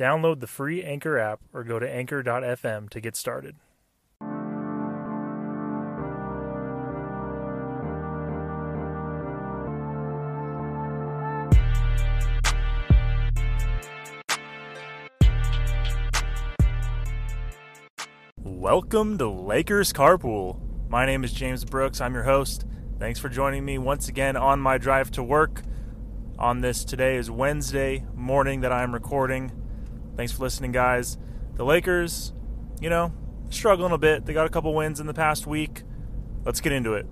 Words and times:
Download 0.00 0.40
the 0.40 0.46
free 0.46 0.82
Anchor 0.82 1.18
app 1.18 1.40
or 1.52 1.62
go 1.62 1.78
to 1.78 1.86
anchor.fm 1.86 2.88
to 2.88 3.00
get 3.02 3.14
started. 3.14 3.56
Welcome 18.42 19.18
to 19.18 19.28
Lakers 19.28 19.92
Carpool. 19.92 20.88
My 20.88 21.04
name 21.04 21.24
is 21.24 21.34
James 21.34 21.66
Brooks. 21.66 22.00
I'm 22.00 22.14
your 22.14 22.22
host. 22.22 22.64
Thanks 22.98 23.20
for 23.20 23.28
joining 23.28 23.66
me 23.66 23.76
once 23.76 24.08
again 24.08 24.38
on 24.38 24.60
my 24.60 24.78
drive 24.78 25.10
to 25.10 25.22
work. 25.22 25.60
On 26.38 26.62
this 26.62 26.86
today 26.86 27.16
is 27.16 27.30
Wednesday 27.30 28.06
morning 28.14 28.62
that 28.62 28.72
I'm 28.72 28.94
recording. 28.94 29.59
Thanks 30.20 30.32
for 30.32 30.42
listening, 30.42 30.70
guys. 30.70 31.16
The 31.54 31.64
Lakers, 31.64 32.34
you 32.78 32.90
know, 32.90 33.10
struggling 33.48 33.92
a 33.92 33.96
bit. 33.96 34.26
They 34.26 34.34
got 34.34 34.44
a 34.44 34.50
couple 34.50 34.74
wins 34.74 35.00
in 35.00 35.06
the 35.06 35.14
past 35.14 35.46
week. 35.46 35.82
Let's 36.44 36.60
get 36.60 36.72
into 36.72 36.92
it. 36.92 37.06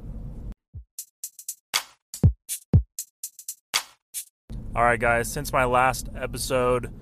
All 4.76 4.84
right, 4.84 5.00
guys, 5.00 5.32
since 5.32 5.54
my 5.54 5.64
last 5.64 6.10
episode, 6.14 6.92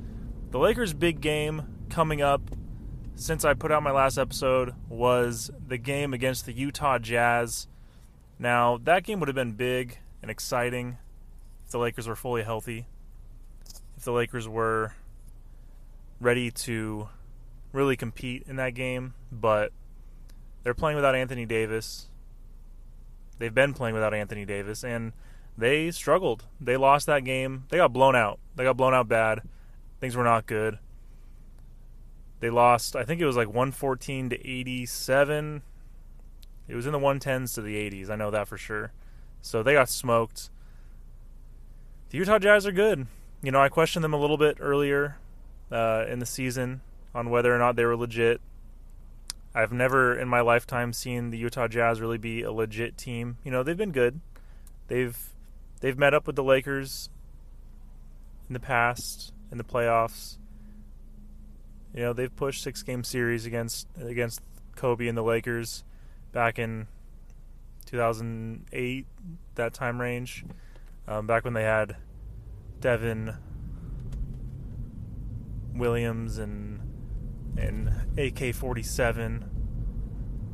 the 0.52 0.60
Lakers' 0.60 0.92
big 0.92 1.20
game 1.20 1.86
coming 1.90 2.22
up 2.22 2.52
since 3.16 3.44
I 3.44 3.54
put 3.54 3.72
out 3.72 3.82
my 3.82 3.90
last 3.90 4.16
episode 4.16 4.74
was 4.88 5.50
the 5.66 5.76
game 5.76 6.14
against 6.14 6.46
the 6.46 6.52
Utah 6.52 7.00
Jazz. 7.00 7.66
Now, 8.38 8.78
that 8.84 9.02
game 9.02 9.18
would 9.18 9.28
have 9.28 9.34
been 9.34 9.54
big 9.54 9.98
and 10.22 10.30
exciting 10.30 10.98
if 11.64 11.72
the 11.72 11.78
Lakers 11.78 12.06
were 12.06 12.14
fully 12.14 12.44
healthy, 12.44 12.86
if 13.96 14.04
the 14.04 14.12
Lakers 14.12 14.46
were 14.46 14.92
ready 16.20 16.50
to 16.50 17.08
really 17.72 17.96
compete 17.96 18.44
in 18.46 18.56
that 18.56 18.74
game, 18.74 19.14
but 19.30 19.72
they're 20.62 20.74
playing 20.74 20.96
without 20.96 21.14
Anthony 21.14 21.46
Davis. 21.46 22.08
They've 23.38 23.54
been 23.54 23.74
playing 23.74 23.94
without 23.94 24.14
Anthony 24.14 24.44
Davis, 24.44 24.82
and 24.82 25.12
they 25.58 25.90
struggled. 25.90 26.44
They 26.60 26.76
lost 26.76 27.06
that 27.06 27.24
game. 27.24 27.64
They 27.68 27.76
got 27.76 27.92
blown 27.92 28.16
out. 28.16 28.38
They 28.56 28.64
got 28.64 28.76
blown 28.76 28.94
out 28.94 29.08
bad. 29.08 29.42
Things 30.00 30.16
were 30.16 30.24
not 30.24 30.46
good. 30.46 30.78
They 32.40 32.50
lost, 32.50 32.96
I 32.96 33.04
think 33.04 33.20
it 33.20 33.26
was 33.26 33.36
like 33.36 33.48
114 33.48 34.30
to 34.30 34.48
87. 34.48 35.62
It 36.68 36.74
was 36.74 36.86
in 36.86 36.92
the 36.92 36.98
110s 36.98 37.54
to 37.54 37.62
the 37.62 37.76
80s. 37.76 38.10
I 38.10 38.16
know 38.16 38.30
that 38.30 38.48
for 38.48 38.58
sure. 38.58 38.92
So 39.40 39.62
they 39.62 39.74
got 39.74 39.88
smoked. 39.88 40.50
The 42.10 42.18
Utah 42.18 42.38
Jazz 42.38 42.66
are 42.66 42.72
good. 42.72 43.06
You 43.42 43.52
know, 43.52 43.60
I 43.60 43.68
questioned 43.68 44.04
them 44.04 44.12
a 44.12 44.18
little 44.18 44.38
bit 44.38 44.58
earlier 44.60 45.16
uh, 45.70 46.04
in 46.08 46.18
the 46.18 46.26
season 46.26 46.80
on 47.14 47.30
whether 47.30 47.54
or 47.54 47.58
not 47.58 47.76
they 47.76 47.84
were 47.84 47.96
legit. 47.96 48.40
I've 49.54 49.72
never 49.72 50.14
in 50.18 50.28
my 50.28 50.40
lifetime 50.40 50.92
seen 50.92 51.30
the 51.30 51.38
Utah 51.38 51.66
Jazz 51.68 52.00
really 52.00 52.18
be 52.18 52.42
a 52.42 52.52
legit 52.52 52.98
team. 52.98 53.38
You 53.42 53.50
know, 53.50 53.62
they've 53.62 53.76
been 53.76 53.92
good. 53.92 54.20
They've 54.88 55.16
they've 55.80 55.98
met 55.98 56.12
up 56.12 56.26
with 56.26 56.36
the 56.36 56.44
Lakers 56.44 57.08
in 58.48 58.52
the 58.52 58.60
past 58.60 59.32
in 59.50 59.58
the 59.58 59.64
playoffs. 59.64 60.36
You 61.94 62.02
know, 62.02 62.12
they've 62.12 62.34
pushed 62.34 62.62
six 62.62 62.82
game 62.82 63.02
series 63.02 63.46
against 63.46 63.88
against 63.98 64.42
Kobe 64.76 65.08
and 65.08 65.16
the 65.16 65.22
Lakers 65.22 65.84
back 66.32 66.58
in 66.58 66.86
2008, 67.86 69.06
that 69.54 69.72
time 69.72 70.00
range, 70.00 70.44
um, 71.08 71.26
back 71.26 71.44
when 71.44 71.54
they 71.54 71.62
had 71.62 71.96
Deron 72.80 73.36
Williams 75.78 76.38
and 76.38 76.80
and 77.56 77.88
AK-47 78.18 79.48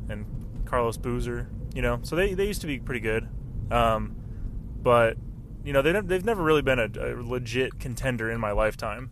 and 0.09 0.65
Carlos 0.65 0.97
Boozer. 0.97 1.49
You 1.73 1.81
know, 1.81 1.99
so 2.03 2.15
they 2.15 2.33
they 2.33 2.45
used 2.45 2.61
to 2.61 2.67
be 2.67 2.79
pretty 2.79 2.99
good, 2.99 3.27
um, 3.71 4.15
but 4.81 5.17
you 5.63 5.73
know 5.73 5.81
they 5.81 5.99
they've 6.01 6.25
never 6.25 6.43
really 6.43 6.61
been 6.61 6.79
a, 6.79 6.89
a 6.99 7.09
legit 7.21 7.79
contender 7.79 8.29
in 8.29 8.39
my 8.39 8.51
lifetime, 8.51 9.09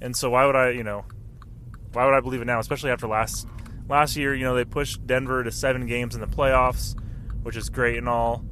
and 0.00 0.16
so 0.16 0.30
why 0.30 0.46
would 0.46 0.56
I 0.56 0.70
you 0.70 0.84
know 0.84 1.04
why 1.92 2.06
would 2.06 2.14
I 2.14 2.20
believe 2.20 2.40
it 2.40 2.46
now, 2.46 2.58
especially 2.58 2.90
after 2.90 3.06
last 3.06 3.46
last 3.88 4.16
year? 4.16 4.34
You 4.34 4.44
know, 4.44 4.54
they 4.54 4.64
pushed 4.64 5.06
Denver 5.06 5.44
to 5.44 5.50
seven 5.50 5.86
games 5.86 6.14
in 6.14 6.20
the 6.20 6.26
playoffs, 6.26 6.96
which 7.42 7.56
is 7.56 7.68
great 7.68 7.98
and 7.98 8.08
all. 8.08 8.44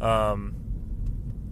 Um, 0.00 0.56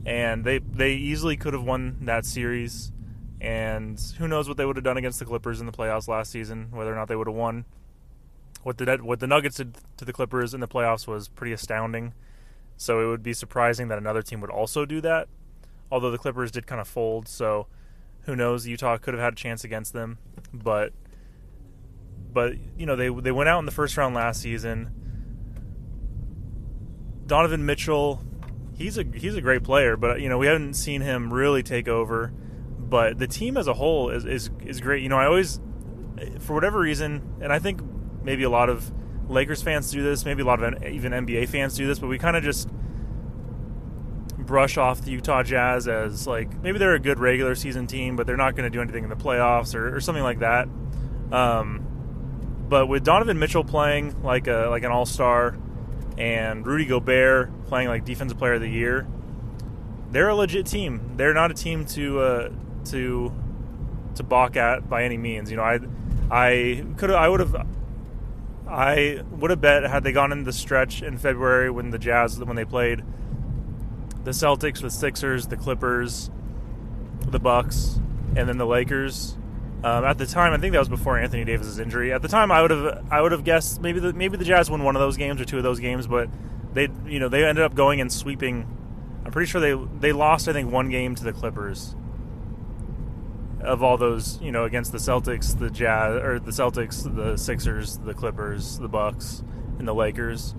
and 0.05 0.45
they 0.45 0.59
they 0.59 0.95
easily 0.95 1.37
could 1.37 1.55
have 1.55 1.63
won 1.63 1.99
that 2.03 2.25
series. 2.27 2.93
And 3.41 3.99
who 4.19 4.29
knows 4.29 4.49
what 4.49 4.57
they 4.57 4.67
would 4.67 4.77
have 4.77 4.85
done 4.85 4.97
against 4.97 5.19
the 5.19 5.25
Clippers 5.25 5.61
in 5.61 5.67
the 5.67 5.73
playoffs 5.73 6.09
last 6.09 6.31
season? 6.31 6.69
Whether 6.73 6.93
or 6.93 6.97
not 6.97 7.09
they 7.09 7.17
would 7.17 7.27
have 7.27 7.37
won. 7.37 7.65
What 8.63 8.77
the 8.77 8.99
what 9.03 9.21
the 9.21 9.27
Nuggets 9.27 9.57
did 9.57 9.79
to 9.97 10.05
the 10.05 10.13
Clippers 10.13 10.53
in 10.53 10.61
the 10.61 10.69
playoffs 10.69 11.07
was 11.07 11.29
pretty 11.29 11.53
astounding. 11.53 12.13
So 12.77 13.01
it 13.01 13.07
would 13.07 13.23
be 13.23 13.33
surprising 13.33 13.89
that 13.89 13.99
another 13.99 14.23
team 14.23 14.41
would 14.41 14.51
also 14.51 14.85
do 14.85 15.01
that. 15.01 15.29
Although 15.91 16.11
the 16.11 16.19
Clippers 16.19 16.51
did 16.51 16.67
kind 16.67 16.81
of 16.81 16.87
fold, 16.87 17.27
so 17.29 17.67
who 18.23 18.37
knows? 18.37 18.67
Utah 18.67 18.99
could 18.99 19.15
have 19.15 19.23
had 19.23 19.33
a 19.33 19.37
chance 19.37 19.65
against 19.65 19.93
them, 19.93 20.19
but 20.53 20.93
but 22.33 22.55
you 22.79 22.87
know 22.87 22.97
they 22.97 23.09
they 23.09 23.33
went 23.33 23.49
out 23.49 23.59
in 23.59 23.67
the 23.67 23.73
first 23.73 23.97
round 23.97 24.15
last 24.15 24.41
season. 24.41 24.91
Donovan 27.27 27.65
Mitchell, 27.65 28.23
he's 28.77 28.99
a 28.99 29.05
he's 29.05 29.35
a 29.35 29.41
great 29.41 29.63
player, 29.63 29.97
but 29.97 30.21
you 30.21 30.29
know 30.29 30.39
we 30.39 30.47
haven't 30.47 30.75
seen 30.75 31.01
him 31.01 31.33
really 31.33 31.63
take 31.63 31.89
over. 31.89 32.33
But 32.91 33.19
the 33.19 33.27
team 33.27 33.57
as 33.57 33.69
a 33.69 33.75
whole 33.75 34.11
is 34.11 34.25
is 34.25 34.51
is 34.65 34.81
great. 34.81 35.03
You 35.03 35.09
know 35.09 35.17
I 35.17 35.27
always, 35.27 35.61
for 36.41 36.55
whatever 36.55 36.81
reason, 36.81 37.23
and 37.41 37.53
I 37.53 37.59
think 37.59 37.81
maybe 38.23 38.43
a 38.43 38.51
lot 38.51 38.69
of 38.69 38.93
Lakers 39.29 39.63
fans 39.63 39.91
do 39.91 40.03
this, 40.03 40.25
maybe 40.25 40.43
a 40.43 40.45
lot 40.45 40.63
of 40.63 40.83
even 40.85 41.13
NBA 41.13 41.49
fans 41.49 41.77
do 41.77 41.87
this, 41.87 41.99
but 42.01 42.09
we 42.09 42.19
kind 42.19 42.37
of 42.37 42.43
just 42.43 42.69
brush 44.39 44.77
off 44.77 45.03
the 45.03 45.13
Utah 45.13 45.45
Jazz 45.45 45.87
as 45.87 46.27
like 46.27 46.61
maybe 46.61 46.79
they're 46.79 46.95
a 46.95 47.01
good 47.01 47.21
regular 47.21 47.55
season 47.55 47.87
team, 47.87 48.17
but 48.17 48.27
they're 48.27 48.37
not 48.37 48.57
going 48.57 48.65
to 48.65 48.71
do 48.71 48.81
anything 48.81 49.05
in 49.05 49.11
the 49.11 49.17
playoffs 49.17 49.75
or, 49.75 49.95
or 49.95 50.01
something 50.01 50.25
like 50.25 50.41
that. 50.41 50.69
Um, 51.31 51.87
but 52.69 52.89
with 52.89 53.05
Donovan 53.05 53.39
Mitchell 53.39 53.65
playing 53.65 54.23
like 54.25 54.49
a 54.49 54.67
like 54.69 54.83
an 54.83 54.91
all 54.91 55.07
star, 55.07 55.57
and 56.19 56.67
Rudy 56.67 56.87
Gobert 56.87 57.67
playing 57.67 57.89
like 57.89 58.05
defensive 58.05 58.37
player 58.39 58.55
of 58.55 58.61
the 58.61 58.69
year, 58.69 59.07
they're 60.11 60.29
a 60.29 60.35
legit 60.35 60.67
team. 60.67 61.13
They're 61.17 61.35
not 61.35 61.53
a 61.53 61.55
team 61.55 61.87
to 61.87 62.21
uh, 62.21 62.51
to 62.87 63.33
to 64.17 64.23
balk 64.23 64.57
at 64.57 64.89
by 64.89 65.05
any 65.05 65.17
means. 65.17 65.51
You 65.51 65.57
know, 65.57 65.63
I 65.63 65.79
I 66.31 66.85
could 66.97 67.11
I 67.11 67.29
would 67.29 67.41
have 67.41 67.67
I 68.69 69.23
would 69.31 69.51
have 69.51 69.61
bet 69.61 69.83
had 69.83 70.05
they 70.05 70.13
gone 70.13 70.33
in 70.33 70.45
the 70.45 70.53
stretch 70.53 71.03
in 71.03 71.19
February 71.19 71.71
when 71.71 71.91
the 71.91 71.99
Jazz 71.99 72.39
when 72.39 72.57
they 72.57 72.65
played 72.65 73.03
the 74.25 74.31
Celtics, 74.31 74.81
the 74.81 74.91
Sixers, 74.91 75.47
the 75.47 75.57
Clippers, 75.57 76.31
the 77.27 77.39
Bucks, 77.39 77.99
and 78.37 78.49
then 78.49 78.59
the 78.59 78.67
Lakers. 78.67 79.37
Um, 79.83 80.05
at 80.05 80.19
the 80.19 80.27
time, 80.27 80.53
I 80.53 80.59
think 80.59 80.73
that 80.73 80.79
was 80.79 80.91
before 80.91 81.19
Anthony 81.19 81.45
Davis's 81.45 81.79
injury. 81.79 82.13
At 82.13 82.21
the 82.21 82.29
time, 82.29 82.53
I 82.53 82.61
would 82.61 82.71
have 82.71 83.07
I 83.11 83.23
would 83.23 83.33
have 83.33 83.45
guessed 83.45 83.81
maybe 83.81 83.99
the 83.99 84.13
maybe 84.13 84.37
the 84.37 84.45
Jazz 84.45 84.71
won 84.71 84.85
one 84.85 84.95
of 84.95 85.01
those 85.01 85.17
games 85.17 85.41
or 85.41 85.45
two 85.45 85.57
of 85.57 85.63
those 85.63 85.81
games, 85.81 86.07
but 86.07 86.29
they 86.75 86.89
you 87.07 87.19
know 87.19 87.29
they 87.29 87.45
ended 87.45 87.65
up 87.65 87.75
going 87.75 88.01
and 88.01 88.13
sweeping. 88.13 88.67
I'm 89.25 89.33
pretty 89.33 89.51
sure 89.51 89.61
they 89.61 89.75
they 89.99 90.13
lost 90.13 90.49
I 90.49 90.53
think 90.53 90.71
one 90.71 90.91
game 90.91 91.15
to 91.15 91.25
the 91.25 91.33
Clippers. 91.33 91.97
Of 93.63 93.83
all 93.83 93.99
those, 93.99 94.41
you 94.41 94.53
know, 94.53 94.65
against 94.65 94.93
the 94.93 94.99
Celtics, 94.99 95.59
the 95.59 95.71
Jazz 95.71 96.23
or 96.23 96.39
the 96.39 96.51
Celtics, 96.51 97.03
the 97.15 97.37
Sixers, 97.37 97.99
the 97.99 98.15
Clippers, 98.15 98.79
the 98.79 98.89
Bucks, 98.89 99.43
and 99.79 99.87
the 99.87 99.95
Lakers. 99.95 100.55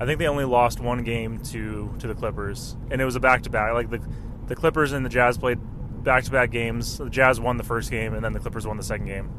I 0.00 0.06
think 0.06 0.18
they 0.18 0.26
only 0.26 0.44
lost 0.44 0.80
one 0.80 1.04
game 1.04 1.40
to 1.44 1.94
to 1.98 2.06
the 2.06 2.14
Clippers, 2.14 2.76
and 2.90 3.00
it 3.00 3.04
was 3.04 3.16
a 3.16 3.20
back 3.20 3.42
to 3.42 3.50
back. 3.50 3.74
Like 3.74 3.90
the 3.90 4.00
the 4.46 4.56
Clippers 4.56 4.92
and 4.92 5.04
the 5.04 5.10
Jazz 5.10 5.36
played 5.38 5.58
back 6.02 6.24
to 6.24 6.30
back 6.30 6.50
games. 6.50 6.98
The 6.98 7.10
Jazz 7.10 7.40
won 7.40 7.56
the 7.56 7.64
first 7.64 7.90
game, 7.90 8.14
and 8.14 8.24
then 8.24 8.32
the 8.32 8.40
Clippers 8.40 8.66
won 8.66 8.76
the 8.76 8.82
second 8.82 9.06
game. 9.06 9.30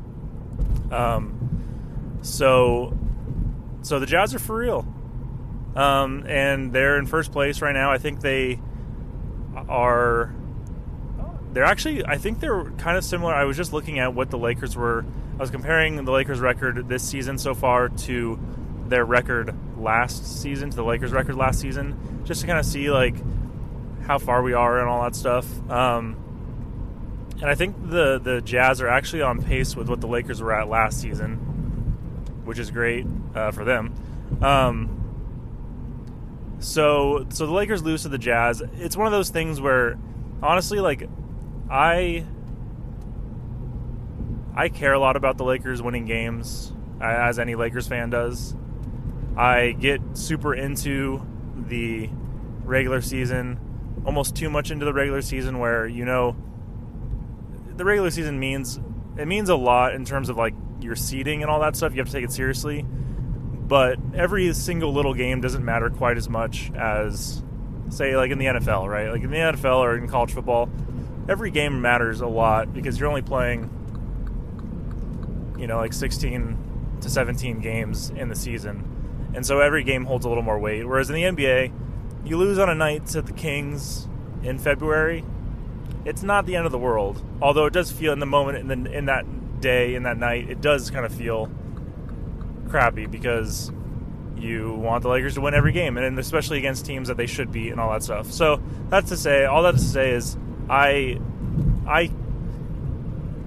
Um, 0.91 2.19
so, 2.21 2.97
so 3.81 3.99
the 3.99 4.05
Jazz 4.05 4.35
are 4.35 4.39
for 4.39 4.57
real, 4.57 4.85
um, 5.75 6.25
and 6.27 6.73
they're 6.73 6.97
in 6.97 7.05
first 7.07 7.31
place 7.31 7.61
right 7.61 7.73
now. 7.73 7.91
I 7.91 7.97
think 7.97 8.21
they 8.21 8.59
are. 9.67 10.33
They're 11.57 11.65
actually. 11.65 12.05
I 12.05 12.19
think 12.19 12.39
they're 12.39 12.65
kind 12.77 12.97
of 12.97 13.03
similar. 13.03 13.33
I 13.33 13.45
was 13.45 13.57
just 13.57 13.73
looking 13.73 13.97
at 13.97 14.13
what 14.13 14.29
the 14.29 14.37
Lakers 14.37 14.75
were 14.75 15.03
I 15.33 15.39
was 15.39 15.49
comparing 15.49 16.05
the 16.05 16.11
Lakers 16.11 16.39
record 16.39 16.87
this 16.87 17.01
season 17.01 17.39
so 17.39 17.55
far 17.55 17.89
to 17.89 18.39
their 18.85 19.03
record 19.03 19.55
last 19.75 20.39
season, 20.39 20.69
to 20.69 20.75
the 20.75 20.83
Lakers 20.83 21.11
record 21.11 21.35
last 21.35 21.59
season, 21.59 22.21
just 22.25 22.41
to 22.41 22.47
kind 22.47 22.59
of 22.59 22.65
see 22.67 22.91
like 22.91 23.15
how 24.03 24.19
far 24.19 24.43
we 24.43 24.53
are 24.53 24.79
and 24.79 24.87
all 24.87 25.01
that 25.01 25.15
stuff. 25.15 25.47
Um, 25.67 26.15
and 27.41 27.45
I 27.45 27.55
think 27.55 27.89
the 27.89 28.19
the 28.19 28.39
Jazz 28.39 28.79
are 28.79 28.87
actually 28.87 29.23
on 29.23 29.41
pace 29.41 29.75
with 29.75 29.89
what 29.89 29.99
the 29.99 30.07
Lakers 30.07 30.39
were 30.39 30.53
at 30.53 30.69
last 30.69 31.01
season, 31.01 31.37
which 32.45 32.59
is 32.59 32.69
great 32.69 33.07
uh, 33.33 33.49
for 33.49 33.65
them. 33.65 33.95
Um, 34.43 34.93
so 36.59 37.25
so 37.29 37.47
the 37.47 37.51
Lakers 37.51 37.81
lose 37.81 38.03
to 38.03 38.09
the 38.09 38.19
Jazz. 38.19 38.61
It's 38.77 38.95
one 38.95 39.07
of 39.07 39.11
those 39.11 39.31
things 39.31 39.59
where 39.59 39.97
honestly, 40.43 40.79
like 40.79 41.09
I 41.69 42.25
I 44.55 44.69
care 44.69 44.93
a 44.93 44.99
lot 44.99 45.15
about 45.15 45.37
the 45.37 45.43
Lakers 45.43 45.81
winning 45.81 46.05
games, 46.05 46.73
as 46.99 47.39
any 47.39 47.55
Lakers 47.55 47.87
fan 47.87 48.09
does. 48.09 48.55
I 49.35 49.71
get 49.71 50.01
super 50.13 50.55
into 50.55 51.21
the 51.55 52.09
regular 52.63 53.01
season, 53.01 53.59
almost 54.05 54.35
too 54.35 54.49
much 54.49 54.71
into 54.71 54.85
the 54.85 54.93
regular 54.93 55.21
season, 55.21 55.59
where 55.59 55.87
you 55.87 56.05
know 56.05 56.35
the 57.75 57.85
regular 57.85 58.09
season 58.09 58.39
means 58.39 58.79
it 59.17 59.27
means 59.27 59.49
a 59.49 59.55
lot 59.55 59.93
in 59.93 60.05
terms 60.05 60.29
of 60.29 60.37
like 60.37 60.55
your 60.81 60.95
seeding 60.95 61.41
and 61.41 61.51
all 61.51 61.59
that 61.59 61.75
stuff. 61.75 61.93
You 61.93 61.99
have 61.99 62.07
to 62.07 62.13
take 62.13 62.23
it 62.23 62.31
seriously, 62.31 62.83
but 62.83 63.99
every 64.15 64.53
single 64.53 64.93
little 64.93 65.13
game 65.13 65.41
doesn't 65.41 65.63
matter 65.63 65.89
quite 65.89 66.17
as 66.17 66.29
much 66.29 66.71
as 66.75 67.43
say 67.89 68.17
like 68.17 68.31
in 68.31 68.39
the 68.39 68.45
NFL, 68.45 68.89
right? 68.89 69.11
Like 69.11 69.21
in 69.21 69.29
the 69.29 69.37
NFL 69.37 69.77
or 69.77 69.97
in 69.97 70.07
college 70.07 70.33
football, 70.33 70.69
every 71.27 71.51
game 71.51 71.81
matters 71.81 72.21
a 72.21 72.27
lot 72.27 72.73
because 72.73 72.99
you're 72.99 73.09
only 73.09 73.21
playing 73.21 73.69
you 75.57 75.67
know 75.67 75.77
like 75.77 75.93
16 75.93 76.99
to 77.01 77.09
17 77.09 77.59
games 77.59 78.09
in 78.11 78.29
the 78.29 78.35
season. 78.35 79.31
And 79.35 79.45
so 79.45 79.59
every 79.59 79.83
game 79.83 80.05
holds 80.05 80.25
a 80.25 80.29
little 80.29 80.43
more 80.43 80.57
weight. 80.57 80.83
Whereas 80.85 81.09
in 81.09 81.15
the 81.15 81.23
NBA, 81.23 81.71
you 82.25 82.37
lose 82.37 82.57
on 82.57 82.69
a 82.69 82.75
night 82.75 83.05
to 83.07 83.21
the 83.21 83.33
Kings 83.33 84.07
in 84.43 84.57
February, 84.57 85.23
it's 86.05 86.23
not 86.23 86.45
the 86.45 86.55
end 86.55 86.65
of 86.65 86.71
the 86.71 86.77
world. 86.77 87.23
Although 87.41 87.65
it 87.65 87.73
does 87.73 87.91
feel 87.91 88.13
in 88.13 88.19
the 88.19 88.25
moment, 88.25 88.57
in, 88.57 88.83
the, 88.83 88.91
in 88.91 89.05
that 89.05 89.25
day, 89.61 89.95
in 89.95 90.03
that 90.03 90.17
night, 90.17 90.49
it 90.49 90.61
does 90.61 90.89
kind 90.89 91.05
of 91.05 91.13
feel 91.13 91.51
crappy 92.69 93.05
because 93.05 93.71
you 94.37 94.73
want 94.73 95.03
the 95.03 95.09
Lakers 95.09 95.35
to 95.35 95.41
win 95.41 95.53
every 95.53 95.71
game, 95.71 95.97
and 95.97 96.17
especially 96.19 96.59
against 96.59 96.85
teams 96.85 97.07
that 97.07 97.17
they 97.17 97.25
should 97.25 97.51
beat 97.51 97.71
and 97.71 97.79
all 97.79 97.91
that 97.91 98.03
stuff. 98.03 98.31
So 98.31 98.61
that's 98.89 99.09
to 99.09 99.17
say, 99.17 99.45
all 99.45 99.63
that 99.63 99.73
to 99.73 99.79
say 99.79 100.11
is, 100.11 100.37
I, 100.69 101.19
I 101.87 102.11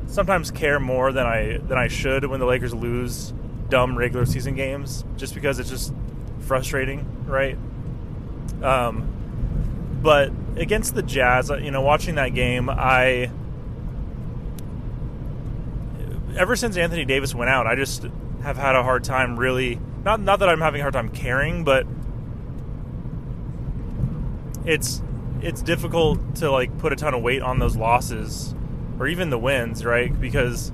sometimes 0.06 0.50
care 0.50 0.80
more 0.80 1.12
than 1.12 1.26
I 1.26 1.58
than 1.58 1.78
I 1.78 1.88
should 1.88 2.24
when 2.26 2.40
the 2.40 2.46
Lakers 2.46 2.74
lose 2.74 3.32
dumb 3.68 3.96
regular 3.96 4.26
season 4.26 4.54
games, 4.54 5.04
just 5.16 5.34
because 5.34 5.58
it's 5.58 5.70
just 5.70 5.92
frustrating, 6.40 7.06
right? 7.26 7.56
Um, 8.62 9.06
but 10.02 10.32
against 10.56 10.94
the 10.94 11.02
Jazz, 11.02 11.50
uh, 11.50 11.56
you 11.56 11.70
know, 11.70 11.82
watching 11.82 12.16
that 12.16 12.34
game, 12.34 12.68
I 12.68 13.30
ever 16.36 16.56
since 16.56 16.76
Anthony 16.76 17.04
Davis 17.04 17.34
went 17.34 17.50
out, 17.50 17.66
I 17.66 17.74
just 17.76 18.06
have 18.42 18.56
had 18.56 18.74
a 18.74 18.82
hard 18.82 19.04
time 19.04 19.38
really 19.38 19.78
not 20.04 20.20
not 20.20 20.38
that 20.40 20.48
I'm 20.48 20.60
having 20.60 20.80
a 20.80 20.84
hard 20.84 20.94
time 20.94 21.10
caring, 21.10 21.64
but 21.64 21.86
it's 24.64 25.02
it's 25.42 25.62
difficult 25.62 26.36
to 26.36 26.50
like 26.50 26.76
put 26.78 26.92
a 26.92 26.96
ton 26.96 27.14
of 27.14 27.22
weight 27.22 27.42
on 27.42 27.58
those 27.58 27.76
losses 27.76 28.54
or 28.98 29.08
even 29.08 29.30
the 29.30 29.38
wins, 29.38 29.84
right? 29.84 30.18
Because 30.18 30.70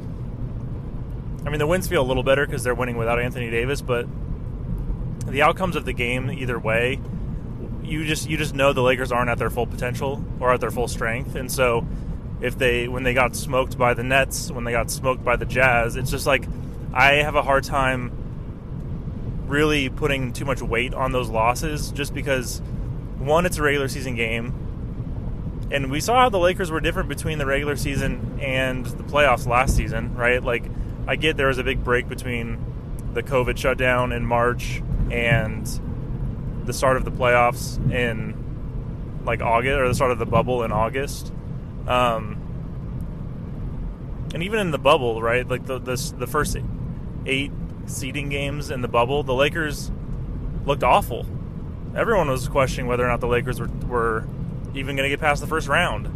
I 1.47 1.51
mean, 1.51 1.59
the 1.59 1.67
wins 1.67 1.87
feel 1.87 2.03
a 2.03 2.09
little 2.09 2.25
better 2.25 2.45
because 2.45 2.65
they're 2.65 2.75
winning 2.75 2.97
without 2.97 3.21
Anthony 3.21 3.51
Davis, 3.51 3.81
but 3.81 4.07
the 5.27 5.43
outcomes 5.43 5.77
of 5.77 5.85
the 5.85 5.93
game 5.93 6.31
either 6.31 6.59
way, 6.59 7.01
you 7.83 8.05
just 8.05 8.29
you 8.29 8.37
just 8.37 8.55
know 8.55 8.73
the 8.73 8.83
Lakers 8.83 9.13
aren't 9.13 9.31
at 9.31 9.39
their 9.39 9.51
full 9.51 9.67
potential 9.67 10.25
or 10.41 10.53
at 10.53 10.61
their 10.61 10.71
full 10.73 10.89
strength, 10.89 11.37
and 11.37 11.51
so 11.51 11.87
if 12.41 12.59
they 12.59 12.89
when 12.89 13.05
they 13.05 13.15
got 13.15 13.37
smoked 13.37 13.79
by 13.79 13.95
the 13.95 14.03
Nets, 14.03 14.51
when 14.51 14.65
they 14.65 14.73
got 14.73 14.91
smoked 14.91 15.25
by 15.25 15.37
the 15.37 15.47
Jazz, 15.47 15.97
it's 15.97 16.11
just 16.11 16.27
like 16.27 16.47
I 16.93 17.15
have 17.15 17.37
a 17.37 17.43
hard 17.43 17.65
time 17.65 18.11
really 19.47 19.89
putting 19.89 20.33
too 20.33 20.45
much 20.45 20.61
weight 20.61 20.95
on 20.95 21.13
those 21.13 21.29
losses 21.29 21.93
just 21.93 22.13
because 22.13 22.61
one 23.19 23.47
it's 23.47 23.59
a 23.59 23.63
regular 23.63 23.89
season 23.89 24.15
game 24.15 24.67
and 25.71 25.91
we 25.91 26.01
saw 26.01 26.21
how 26.21 26.29
the 26.29 26.39
Lakers 26.39 26.71
were 26.71 26.81
different 26.81 27.09
between 27.09 27.39
the 27.39 27.47
regular 27.47 27.77
season 27.77 28.39
and 28.41 28.87
the 28.87 29.03
playoffs 29.03 29.47
last 29.47 29.75
season, 29.75 30.15
right? 30.15 30.43
Like 30.43 30.65
I 31.07 31.17
get 31.17 31.37
there 31.37 31.49
was 31.49 31.59
a 31.59 31.65
big 31.65 31.83
break 31.83 32.09
between 32.09 32.59
the 33.15 33.23
COVID 33.23 33.57
shutdown 33.57 34.13
in 34.13 34.25
March 34.25 34.83
and 35.11 35.67
the 36.65 36.73
start 36.73 36.97
of 36.97 37.05
the 37.05 37.11
playoffs 37.11 37.79
in 37.91 39.23
like 39.25 39.41
August 39.43 39.77
or 39.77 39.89
the 39.89 39.95
start 39.95 40.13
of 40.13 40.19
the 40.19 40.27
bubble 40.27 40.63
in 40.63 40.71
August. 40.71 41.33
Um, 41.89 42.43
and 44.35 44.43
even 44.43 44.61
in 44.61 44.71
the 44.71 44.79
bubble, 44.79 45.21
right? 45.21 45.49
Like 45.49 45.67
the 45.67 45.79
this, 45.79 46.13
the 46.13 46.27
first 46.27 46.57
eight 47.25 47.51
seeding 47.87 48.29
games 48.29 48.71
in 48.71 48.83
the 48.83 48.89
bubble, 48.89 49.25
the 49.25 49.35
Lakers 49.35 49.91
looked 50.65 50.85
awful. 50.85 51.27
Everyone 51.97 52.29
was 52.29 52.47
questioning 52.47 52.87
whether 52.87 53.05
or 53.05 53.09
not 53.09 53.21
the 53.21 53.27
Lakers 53.27 53.59
were, 53.59 53.69
were 53.89 54.29
even 54.75 54.97
going 54.97 55.09
to 55.09 55.09
get 55.09 55.19
past 55.19 55.41
the 55.41 55.47
first 55.47 55.67
round. 55.67 56.13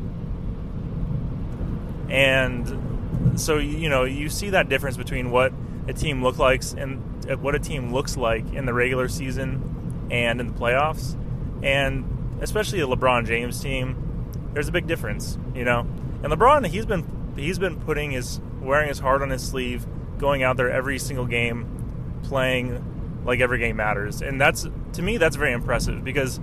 And 2.11 3.39
so 3.41 3.59
you 3.59 3.89
know 3.89 4.05
you 4.05 4.29
see 4.29 4.51
that 4.51 4.69
difference 4.69 4.97
between 4.97 5.31
what 5.31 5.53
a 5.89 5.93
team 5.93 6.23
looks 6.23 6.39
like 6.39 6.63
and 6.77 7.03
uh, 7.31 7.37
what 7.37 7.55
a 7.55 7.59
team 7.59 7.93
looks 7.93 8.17
like 8.17 8.53
in 8.53 8.67
the 8.67 8.75
regular 8.75 9.09
season 9.09 10.09
and 10.11 10.41
in 10.41 10.49
the 10.49 10.53
playoffs, 10.53 11.17
and 11.63 12.39
especially 12.41 12.81
a 12.81 12.87
LeBron 12.87 13.27
James 13.27 13.61
team. 13.61 14.07
There's 14.53 14.69
a 14.69 14.73
big 14.73 14.87
difference, 14.89 15.39
you 15.55 15.65
know. 15.65 15.81
And 16.23 16.33
LeBron, 16.33 16.67
he's 16.67 16.87
been 16.87 17.33
he's 17.37 17.59
been 17.59 17.81
putting 17.81 18.11
his 18.11 18.41
wearing 18.61 18.89
his 18.89 18.99
heart 18.99 19.23
on 19.23 19.31
his 19.31 19.47
sleeve, 19.47 19.87
going 20.19 20.43
out 20.43 20.57
there 20.57 20.71
every 20.71 20.99
single 20.99 21.27
game, 21.27 22.21
playing 22.25 22.85
like 23.25 23.41
every 23.41 23.59
game 23.59 23.77
matters, 23.77 24.23
and 24.23 24.41
that's 24.41 24.67
to 24.93 25.03
me 25.03 25.17
that's 25.17 25.37
very 25.37 25.53
impressive 25.53 26.05
because 26.05 26.41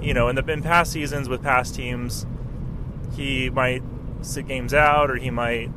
you 0.00 0.14
know 0.14 0.28
in 0.28 0.36
the 0.36 0.44
in 0.50 0.62
past 0.62 0.92
seasons 0.92 1.28
with 1.28 1.42
past 1.42 1.74
teams, 1.74 2.26
he 3.16 3.50
might 3.50 3.82
sit 4.22 4.46
games 4.46 4.72
out 4.72 5.10
or 5.10 5.16
he 5.16 5.30
might 5.30 5.70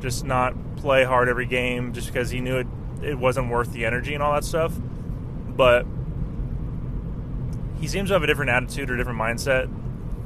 just 0.00 0.24
not 0.24 0.54
play 0.76 1.04
hard 1.04 1.28
every 1.28 1.46
game 1.46 1.92
just 1.92 2.06
because 2.06 2.30
he 2.30 2.40
knew 2.40 2.56
it 2.56 2.66
it 3.02 3.18
wasn't 3.18 3.48
worth 3.48 3.72
the 3.72 3.84
energy 3.84 4.14
and 4.14 4.22
all 4.22 4.32
that 4.32 4.44
stuff. 4.44 4.72
But 5.48 5.86
he 7.80 7.88
seems 7.88 8.10
to 8.10 8.14
have 8.14 8.22
a 8.22 8.26
different 8.26 8.50
attitude 8.50 8.90
or 8.90 8.96
different 8.96 9.18
mindset 9.18 9.70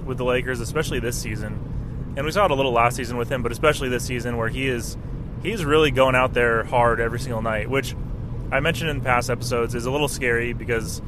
with 0.04 0.18
the 0.18 0.24
Lakers, 0.24 0.60
especially 0.60 1.00
this 1.00 1.20
season. 1.20 2.12
And 2.16 2.24
we 2.24 2.32
saw 2.32 2.44
it 2.44 2.50
a 2.50 2.54
little 2.54 2.72
last 2.72 2.96
season 2.96 3.16
with 3.16 3.30
him, 3.30 3.42
but 3.42 3.52
especially 3.52 3.88
this 3.88 4.04
season 4.04 4.36
where 4.36 4.48
he 4.48 4.68
is 4.68 4.96
he's 5.42 5.64
really 5.64 5.90
going 5.90 6.14
out 6.14 6.34
there 6.34 6.64
hard 6.64 7.00
every 7.00 7.20
single 7.20 7.42
night, 7.42 7.68
which 7.68 7.94
I 8.50 8.60
mentioned 8.60 8.90
in 8.90 9.00
past 9.00 9.30
episodes 9.30 9.74
is 9.74 9.86
a 9.86 9.90
little 9.90 10.08
scary 10.08 10.52
because 10.52 11.02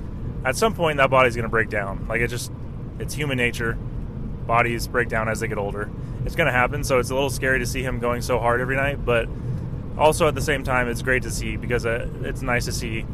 at 0.44 0.56
some 0.56 0.74
point 0.74 0.98
that 0.98 1.10
body's 1.10 1.36
going 1.36 1.44
to 1.44 1.50
break 1.50 1.68
down. 1.70 2.06
Like 2.08 2.20
it 2.20 2.28
just 2.28 2.52
it's 2.98 3.14
human 3.14 3.36
nature. 3.36 3.74
Bodies 4.46 4.86
break 4.86 5.08
down 5.08 5.28
as 5.28 5.40
they 5.40 5.48
get 5.48 5.58
older 5.58 5.90
it's 6.26 6.34
going 6.34 6.46
to 6.46 6.52
happen. 6.52 6.84
So 6.84 6.98
it's 6.98 7.10
a 7.10 7.14
little 7.14 7.30
scary 7.30 7.60
to 7.60 7.66
see 7.66 7.82
him 7.82 8.00
going 8.00 8.20
so 8.20 8.38
hard 8.38 8.60
every 8.60 8.76
night, 8.76 9.04
but 9.04 9.28
also 9.96 10.26
at 10.26 10.34
the 10.34 10.42
same 10.42 10.64
time, 10.64 10.88
it's 10.88 11.00
great 11.00 11.22
to 11.22 11.30
see 11.30 11.56
because 11.56 11.86
uh, 11.86 12.08
it's 12.22 12.42
nice 12.42 12.64
to 12.66 12.72
see 12.72 13.06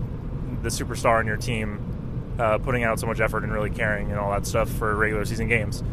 the 0.63 0.71
superstar 0.71 1.21
in 1.21 1.27
your 1.27 1.37
team 1.37 2.35
uh, 2.39 2.57
putting 2.59 2.83
out 2.83 2.99
so 2.99 3.07
much 3.07 3.21
effort 3.21 3.45
and 3.45 3.53
really 3.53 3.71
caring 3.71 4.11
and 4.11 4.19
all 4.19 4.33
that 4.33 4.47
stuff 4.47 4.69
for 4.71 4.97
regular 4.97 5.25
season 5.27 5.47
games. 5.47 5.85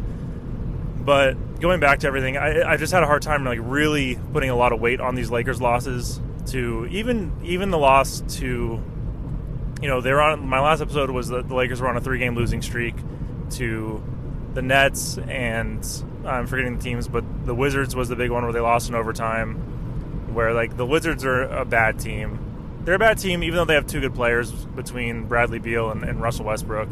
But 1.04 1.60
going 1.60 1.78
back 1.78 2.00
to 2.00 2.06
everything, 2.06 2.38
I, 2.38 2.72
I 2.72 2.76
just 2.78 2.92
had 2.92 3.02
a 3.02 3.06
hard 3.06 3.20
time 3.20 3.44
like 3.44 3.58
really 3.62 4.18
putting 4.32 4.48
a 4.48 4.56
lot 4.56 4.72
of 4.72 4.80
weight 4.80 5.00
on 5.00 5.14
these 5.14 5.30
Lakers 5.30 5.60
losses. 5.60 6.20
To 6.46 6.86
even 6.90 7.32
even 7.44 7.70
the 7.70 7.78
loss 7.78 8.22
to, 8.38 8.82
you 9.82 9.88
know, 9.88 10.00
they're 10.00 10.20
on 10.20 10.48
my 10.48 10.60
last 10.60 10.80
episode 10.80 11.10
was 11.10 11.28
that 11.28 11.48
the 11.48 11.54
Lakers 11.54 11.80
were 11.80 11.88
on 11.88 11.96
a 11.96 12.00
three 12.00 12.18
game 12.18 12.34
losing 12.34 12.62
streak 12.62 12.94
to 13.50 14.02
the 14.54 14.62
Nets 14.62 15.18
and 15.18 15.86
I'm 16.24 16.46
forgetting 16.46 16.76
the 16.76 16.82
teams, 16.82 17.08
but 17.08 17.24
the 17.46 17.54
Wizards 17.54 17.94
was 17.94 18.08
the 18.08 18.16
big 18.16 18.30
one 18.30 18.42
where 18.42 18.52
they 18.52 18.60
lost 18.60 18.88
in 18.88 18.94
overtime. 18.94 19.54
Where 20.34 20.52
like 20.52 20.76
the 20.76 20.86
Wizards 20.86 21.24
are 21.24 21.42
a 21.42 21.64
bad 21.64 21.98
team. 21.98 22.38
They're 22.84 22.94
a 22.94 22.98
bad 22.98 23.18
team, 23.18 23.42
even 23.42 23.56
though 23.56 23.64
they 23.64 23.74
have 23.74 23.86
two 23.86 24.00
good 24.00 24.14
players 24.14 24.50
between 24.50 25.26
Bradley 25.26 25.58
Beal 25.58 25.90
and, 25.90 26.02
and 26.02 26.20
Russell 26.20 26.46
Westbrook. 26.46 26.88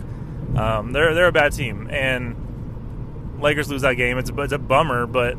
Um, 0.57 0.93
they're 0.93 1.15
they're 1.15 1.29
a 1.29 1.33
bad 1.33 1.53
team, 1.53 1.89
and 1.91 3.39
Lakers 3.41 3.71
lose 3.71 3.83
that 3.83 3.95
game. 3.95 4.19
It's 4.19 4.31
a, 4.31 4.41
it's 4.41 4.53
a 4.53 4.59
bummer, 4.59 5.07
but 5.07 5.37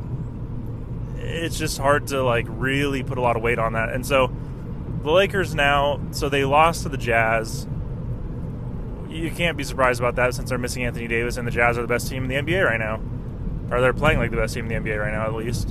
it's 1.19 1.57
just 1.57 1.77
hard 1.77 2.07
to 2.07 2.23
like 2.23 2.45
really 2.49 3.03
put 3.03 3.17
a 3.17 3.21
lot 3.21 3.35
of 3.35 3.41
weight 3.41 3.59
on 3.59 3.73
that. 3.73 3.89
And 3.89 4.05
so 4.05 4.31
the 5.03 5.11
Lakers 5.11 5.55
now, 5.55 5.99
so 6.11 6.29
they 6.29 6.45
lost 6.45 6.83
to 6.83 6.89
the 6.89 6.97
Jazz. 6.97 7.67
You 9.09 9.31
can't 9.31 9.57
be 9.57 9.63
surprised 9.63 9.99
about 9.99 10.15
that 10.15 10.35
since 10.35 10.49
they're 10.49 10.57
missing 10.57 10.83
Anthony 10.83 11.07
Davis, 11.07 11.37
and 11.37 11.47
the 11.47 11.51
Jazz 11.51 11.77
are 11.77 11.81
the 11.81 11.87
best 11.87 12.07
team 12.09 12.23
in 12.23 12.29
the 12.29 12.35
NBA 12.35 12.63
right 12.63 12.79
now 12.79 13.01
or 13.71 13.81
they're 13.81 13.93
playing 13.93 14.19
like 14.19 14.31
the 14.31 14.37
best 14.37 14.53
team 14.53 14.69
in 14.69 14.83
the 14.83 14.89
NBA 14.89 14.99
right 14.99 15.13
now, 15.13 15.25
at 15.25 15.33
least. 15.33 15.69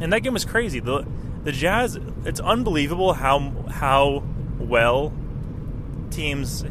And 0.00 0.12
that 0.12 0.20
game 0.20 0.32
was 0.32 0.44
crazy. 0.44 0.80
The 0.80 1.06
the 1.42 1.52
Jazz. 1.52 1.98
It's 2.24 2.40
unbelievable 2.40 3.12
how 3.14 3.38
how 3.70 4.24
well 4.58 5.12
teams 6.10 6.64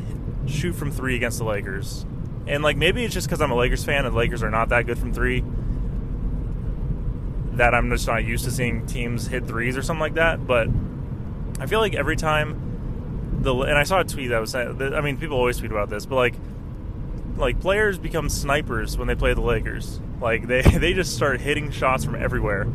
shoot 0.48 0.74
from 0.74 0.92
three 0.92 1.16
against 1.16 1.38
the 1.38 1.46
Lakers. 1.46 2.06
And 2.48 2.63
like 2.63 2.78
maybe 2.78 3.04
it's 3.04 3.13
just 3.13 3.28
because 3.28 3.42
I'm 3.42 3.52
a 3.52 3.56
Lakers 3.56 3.84
fan 3.84 4.06
and 4.06 4.13
the 4.13 4.18
Lakers 4.18 4.44
are 4.44 4.50
not 4.50 4.70
that 4.70 4.86
good 4.86 4.98
from 4.98 5.13
three 5.13 5.44
that 7.58 7.74
I'm 7.74 7.90
just 7.90 8.08
not 8.08 8.24
used 8.24 8.46
to 8.46 8.52
seeing 8.52 8.86
teams 8.86 9.28
hit 9.28 9.46
threes 9.46 9.78
or 9.78 9.82
something 9.82 10.02
like 10.02 10.16
that. 10.16 10.46
But 10.46 10.68
I 11.60 11.66
feel 11.66 11.80
like 11.80 11.94
every 11.94 12.16
time 12.16 13.40
the 13.42 13.54
and 13.56 13.78
I 13.78 13.84
saw 13.84 14.00
a 14.00 14.04
tweet 14.04 14.30
that 14.30 14.40
was 14.40 14.56
I 14.56 15.02
mean 15.02 15.18
people 15.18 15.38
always 15.38 15.58
tweet 15.58 15.72
about 15.72 15.90
this, 15.90 16.06
but 16.06 16.16
like 16.16 16.36
like 17.38 17.60
players 17.60 17.98
become 17.98 18.30
snipers 18.30 18.98
when 18.98 19.08
they 19.08 19.16
play 19.16 19.34
the 19.34 19.42
Lakers. 19.42 20.00
Like 20.22 20.48
they 20.48 20.62
they 20.80 20.94
just 20.94 21.16
start 21.16 21.42
hitting 21.42 21.72
shots 21.72 22.06
from 22.06 22.16
everywhere. 22.16 22.68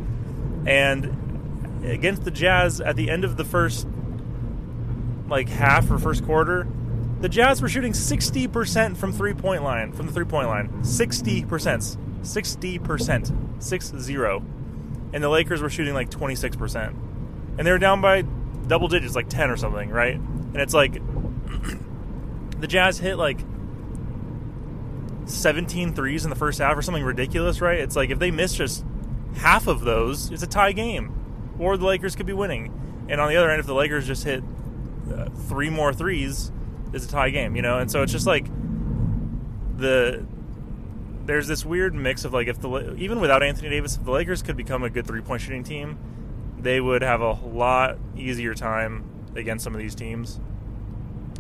And 0.67 1.85
against 1.85 2.25
the 2.25 2.31
Jazz 2.31 2.81
at 2.81 2.97
the 2.97 3.11
end 3.11 3.25
of 3.25 3.37
the 3.37 3.45
first 3.45 3.87
like 5.29 5.49
half 5.49 5.91
or 5.91 5.99
first 5.99 6.25
quarter, 6.25 6.67
the 7.21 7.29
Jazz 7.29 7.61
were 7.61 7.69
shooting 7.69 7.93
60% 7.93 8.97
from 8.97 9.13
three 9.13 9.35
point 9.35 9.63
line, 9.63 9.93
from 9.93 10.07
the 10.07 10.13
three 10.13 10.25
point 10.25 10.49
line. 10.49 10.69
60%. 10.83 11.97
60%. 12.23 13.63
6 13.63 13.93
0. 13.99 14.45
And 15.13 15.23
the 15.23 15.29
Lakers 15.29 15.63
were 15.63 15.71
shooting 15.71 15.95
like 15.95 16.11
26%. 16.11 16.95
And 17.59 17.67
they 17.67 17.71
were 17.71 17.79
down 17.79 18.01
by 18.01 18.23
double 18.67 18.89
digits, 18.89 19.15
like 19.15 19.29
10 19.29 19.51
or 19.51 19.57
something, 19.57 19.91
right? 19.91 20.15
And 20.15 20.57
it's 20.57 20.75
like 20.75 20.95
the 22.61 22.67
Jazz 22.67 22.99
hit 22.99 23.17
like 23.17 23.41
17 25.25 25.95
threes 25.95 26.25
in 26.25 26.31
the 26.31 26.37
first 26.37 26.59
half 26.59 26.77
or 26.77 26.83
something 26.83 27.05
ridiculous, 27.05 27.61
right? 27.61 27.79
It's 27.79 27.97
like 27.97 28.11
if 28.11 28.19
they 28.19 28.31
miss 28.31 28.55
just 28.55 28.85
half 29.37 29.67
of 29.67 29.81
those, 29.81 30.31
it's 30.31 30.43
a 30.43 30.47
tie 30.47 30.73
game. 30.73 31.15
Or 31.59 31.77
the 31.77 31.87
Lakers 31.87 32.15
could 32.15 32.27
be 32.27 32.33
winning. 32.33 32.73
And 33.09 33.21
on 33.21 33.29
the 33.29 33.37
other 33.37 33.51
end, 33.51 33.61
if 33.61 33.67
the 33.67 33.75
Lakers 33.75 34.07
just 34.07 34.25
hit 34.25 34.45
uh, 35.13 35.29
three 35.31 35.71
more 35.71 35.93
threes, 35.93 36.53
it's 36.93 37.07
a 37.07 37.09
tie 37.09 37.31
game, 37.31 37.57
you 37.57 37.63
know. 37.63 37.79
And 37.79 37.91
so 37.91 38.03
it's 38.03 38.13
just 38.13 38.27
like 38.27 38.47
the 39.77 40.27
there's 41.29 41.47
this 41.47 41.63
weird 41.63 41.95
mix 41.95 42.25
of 42.25 42.33
like 42.33 42.49
if 42.49 42.59
the 42.59 42.95
even 42.97 43.21
without 43.21 43.43
Anthony 43.43 43.69
Davis, 43.69 43.97
if 43.97 44.05
the 44.05 44.11
Lakers 44.11 44.41
could 44.43 44.57
become 44.57 44.83
a 44.83 44.89
good 44.89 45.07
three 45.07 45.21
point 45.21 45.43
shooting 45.43 45.63
team, 45.63 45.99
they 46.59 46.81
would 46.81 47.03
have 47.03 47.21
a 47.21 47.33
lot 47.33 47.99
easier 48.17 48.55
time 48.55 49.05
against 49.37 49.63
some 49.63 49.75
of 49.75 49.79
these 49.79 49.95
teams. 49.95 50.41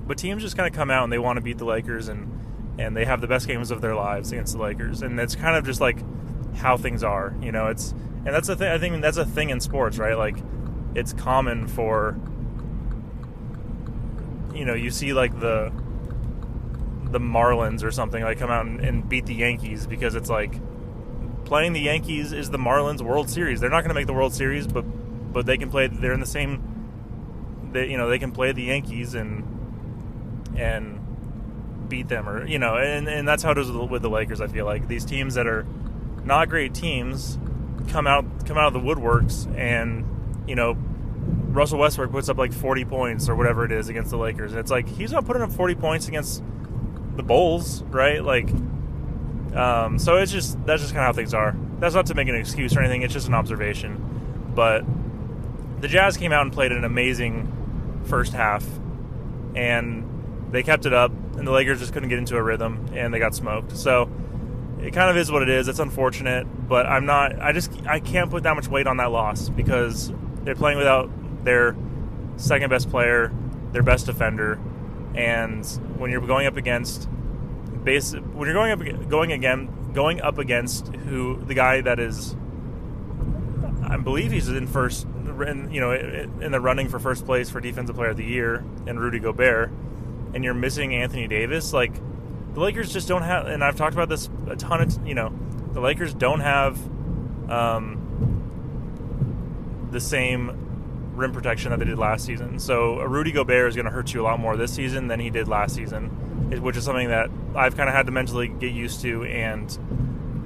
But 0.06 0.18
teams 0.18 0.42
just 0.42 0.58
kind 0.58 0.68
of 0.68 0.76
come 0.76 0.90
out 0.90 1.04
and 1.04 1.12
they 1.12 1.18
want 1.18 1.38
to 1.38 1.40
beat 1.40 1.56
the 1.56 1.64
Lakers 1.64 2.08
and 2.08 2.76
and 2.78 2.94
they 2.94 3.06
have 3.06 3.22
the 3.22 3.26
best 3.26 3.48
games 3.48 3.70
of 3.70 3.80
their 3.80 3.94
lives 3.94 4.30
against 4.30 4.52
the 4.52 4.62
Lakers, 4.62 5.00
and 5.00 5.18
it's 5.18 5.34
kind 5.34 5.56
of 5.56 5.64
just 5.64 5.80
like 5.80 5.98
how 6.56 6.76
things 6.76 7.02
are, 7.02 7.34
you 7.40 7.50
know. 7.50 7.68
It's 7.68 7.92
and 7.92 8.26
that's 8.26 8.48
the 8.48 8.56
thing. 8.56 8.70
I 8.70 8.76
think 8.76 9.00
that's 9.00 9.16
a 9.16 9.24
thing 9.24 9.48
in 9.48 9.58
sports, 9.58 9.96
right? 9.96 10.18
Like 10.18 10.36
it's 10.94 11.14
common 11.14 11.66
for 11.66 12.20
you 14.54 14.66
know 14.66 14.74
you 14.74 14.90
see 14.90 15.14
like 15.14 15.40
the 15.40 15.72
the 17.10 17.18
Marlins 17.18 17.82
or 17.82 17.90
something 17.90 18.22
like 18.22 18.38
come 18.38 18.50
out 18.50 18.66
and, 18.66 18.80
and 18.80 19.08
beat 19.08 19.26
the 19.26 19.34
Yankees 19.34 19.86
because 19.86 20.14
it's 20.14 20.28
like 20.28 20.52
playing 21.44 21.72
the 21.72 21.80
Yankees 21.80 22.32
is 22.32 22.50
the 22.50 22.58
Marlins 22.58 23.00
World 23.00 23.30
Series. 23.30 23.60
They're 23.60 23.70
not 23.70 23.80
going 23.80 23.88
to 23.88 23.94
make 23.94 24.06
the 24.06 24.12
World 24.12 24.34
Series, 24.34 24.66
but 24.66 24.82
but 25.32 25.46
they 25.46 25.56
can 25.56 25.70
play. 25.70 25.86
They're 25.86 26.12
in 26.12 26.20
the 26.20 26.26
same. 26.26 27.70
They 27.72 27.90
you 27.90 27.96
know 27.96 28.08
they 28.08 28.18
can 28.18 28.32
play 28.32 28.52
the 28.52 28.62
Yankees 28.62 29.14
and 29.14 29.44
and 30.56 30.96
beat 31.88 32.08
them 32.08 32.28
or 32.28 32.46
you 32.46 32.58
know 32.58 32.76
and 32.76 33.08
and 33.08 33.26
that's 33.26 33.42
how 33.42 33.52
it 33.52 33.58
is 33.58 33.70
with 33.70 34.02
the 34.02 34.10
Lakers. 34.10 34.40
I 34.40 34.46
feel 34.46 34.66
like 34.66 34.88
these 34.88 35.04
teams 35.04 35.34
that 35.34 35.46
are 35.46 35.66
not 36.24 36.48
great 36.48 36.74
teams 36.74 37.38
come 37.88 38.06
out 38.06 38.24
come 38.46 38.58
out 38.58 38.66
of 38.66 38.72
the 38.74 38.80
woodworks 38.80 39.46
and 39.56 40.04
you 40.46 40.54
know 40.54 40.76
Russell 41.48 41.78
Westbrook 41.78 42.10
puts 42.10 42.28
up 42.28 42.36
like 42.36 42.52
40 42.52 42.84
points 42.84 43.28
or 43.28 43.34
whatever 43.34 43.64
it 43.64 43.72
is 43.72 43.88
against 43.88 44.10
the 44.10 44.18
Lakers. 44.18 44.52
And 44.52 44.60
it's 44.60 44.70
like 44.70 44.88
he's 44.88 45.12
not 45.12 45.24
putting 45.24 45.42
up 45.42 45.50
40 45.50 45.74
points 45.76 46.08
against 46.08 46.42
the 47.18 47.22
Bulls, 47.22 47.82
right? 47.82 48.24
Like, 48.24 48.48
um, 49.54 49.98
so 49.98 50.16
it's 50.16 50.32
just 50.32 50.64
that's 50.64 50.80
just 50.80 50.94
kind 50.94 51.06
of 51.06 51.06
how 51.06 51.12
things 51.12 51.34
are. 51.34 51.54
That's 51.80 51.94
not 51.94 52.06
to 52.06 52.14
make 52.14 52.28
an 52.28 52.34
excuse 52.34 52.74
or 52.74 52.80
anything. 52.80 53.02
It's 53.02 53.12
just 53.12 53.28
an 53.28 53.34
observation. 53.34 54.52
But 54.54 54.84
the 55.80 55.88
Jazz 55.88 56.16
came 56.16 56.32
out 56.32 56.42
and 56.42 56.52
played 56.52 56.72
an 56.72 56.84
amazing 56.84 58.02
first 58.06 58.32
half, 58.32 58.64
and 59.54 60.48
they 60.50 60.62
kept 60.62 60.86
it 60.86 60.94
up, 60.94 61.12
and 61.36 61.46
the 61.46 61.52
Lakers 61.52 61.80
just 61.80 61.92
couldn't 61.92 62.08
get 62.08 62.18
into 62.18 62.36
a 62.36 62.42
rhythm, 62.42 62.88
and 62.94 63.12
they 63.12 63.18
got 63.18 63.34
smoked. 63.34 63.76
So 63.76 64.10
it 64.80 64.92
kind 64.92 65.10
of 65.10 65.16
is 65.16 65.30
what 65.30 65.42
it 65.42 65.48
is. 65.48 65.68
It's 65.68 65.80
unfortunate, 65.80 66.46
but 66.68 66.86
I'm 66.86 67.04
not. 67.04 67.40
I 67.40 67.52
just 67.52 67.72
I 67.86 68.00
can't 68.00 68.30
put 68.30 68.44
that 68.44 68.54
much 68.54 68.68
weight 68.68 68.86
on 68.86 68.96
that 68.98 69.10
loss 69.10 69.48
because 69.48 70.12
they're 70.44 70.54
playing 70.54 70.78
without 70.78 71.10
their 71.44 71.76
second 72.36 72.70
best 72.70 72.88
player, 72.90 73.32
their 73.72 73.82
best 73.82 74.06
defender, 74.06 74.58
and 75.14 75.64
when 75.98 76.10
you're 76.10 76.20
going 76.20 76.46
up 76.46 76.56
against 76.56 77.08
base 77.84 78.12
when 78.12 78.46
you're 78.46 78.54
going 78.54 78.72
up 78.72 79.08
going 79.08 79.32
again 79.32 79.92
going 79.92 80.20
up 80.20 80.38
against 80.38 80.88
who 80.88 81.42
the 81.44 81.54
guy 81.54 81.80
that 81.80 81.98
is 81.98 82.36
I 83.82 83.96
believe 83.96 84.32
he's 84.32 84.48
in 84.48 84.66
first 84.66 85.04
in, 85.04 85.70
you 85.70 85.80
know 85.80 85.92
in 85.92 86.52
the 86.52 86.60
running 86.60 86.88
for 86.88 86.98
first 86.98 87.24
place 87.24 87.50
for 87.50 87.60
defensive 87.60 87.96
player 87.96 88.10
of 88.10 88.16
the 88.16 88.24
year 88.24 88.64
and 88.86 89.00
Rudy 89.00 89.18
Gobert 89.18 89.70
and 90.34 90.44
you're 90.44 90.54
missing 90.54 90.94
Anthony 90.94 91.28
Davis 91.28 91.72
like 91.72 91.92
the 92.54 92.60
Lakers 92.60 92.92
just 92.92 93.08
don't 93.08 93.22
have 93.22 93.46
and 93.46 93.62
I've 93.62 93.76
talked 93.76 93.94
about 93.94 94.08
this 94.08 94.28
a 94.48 94.56
ton 94.56 94.80
of 94.80 95.06
you 95.06 95.14
know 95.14 95.32
the 95.72 95.80
Lakers 95.80 96.14
don't 96.14 96.40
have 96.40 96.78
um, 97.50 98.08
the 99.90 100.00
same 100.00 100.67
rim 101.18 101.32
protection 101.32 101.70
that 101.70 101.78
they 101.78 101.84
did 101.84 101.98
last 101.98 102.24
season. 102.24 102.58
So 102.58 103.00
a 103.00 103.08
Rudy 103.08 103.32
Gobert 103.32 103.68
is 103.68 103.74
going 103.74 103.84
to 103.86 103.90
hurt 103.90 104.14
you 104.14 104.22
a 104.22 104.24
lot 104.24 104.40
more 104.40 104.56
this 104.56 104.72
season 104.72 105.08
than 105.08 105.20
he 105.20 105.30
did 105.30 105.48
last 105.48 105.74
season, 105.74 106.08
which 106.62 106.76
is 106.76 106.84
something 106.84 107.08
that 107.08 107.30
I've 107.54 107.76
kind 107.76 107.88
of 107.88 107.94
had 107.94 108.06
to 108.06 108.12
mentally 108.12 108.48
get 108.48 108.72
used 108.72 109.02
to, 109.02 109.24
and 109.24 109.70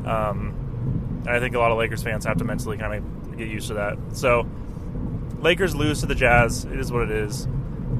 um, 0.06 1.22
I 1.26 1.38
think 1.38 1.54
a 1.54 1.58
lot 1.58 1.70
of 1.70 1.78
Lakers 1.78 2.02
fans 2.02 2.24
have 2.24 2.38
to 2.38 2.44
mentally 2.44 2.78
kind 2.78 2.94
of 2.94 3.38
get 3.38 3.48
used 3.48 3.68
to 3.68 3.74
that. 3.74 3.98
So 4.12 4.46
Lakers 5.40 5.74
lose 5.76 6.00
to 6.00 6.06
the 6.06 6.14
Jazz. 6.14 6.64
It 6.64 6.78
is 6.78 6.90
what 6.90 7.02
it 7.02 7.10
is. 7.10 7.46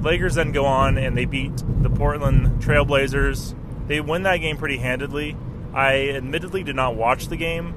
Lakers 0.01 0.35
then 0.35 0.53
go 0.53 0.65
on 0.65 0.99
and 0.99 1.17
they 1.17 1.27
beat 1.27 1.63
the 1.81 1.91
Portland 1.91 2.63
Trailblazers. 2.63 3.55
They 3.87 4.01
win 4.01 4.23
that 4.25 4.39
game 4.39 4.57
pretty 4.57 4.79
handedly. 4.79 5.37
I 5.75 6.09
admittedly 6.11 6.63
did 6.63 6.77
not 6.77 6.97
watch 6.97 7.29
the 7.29 7.37
game, 7.37 7.75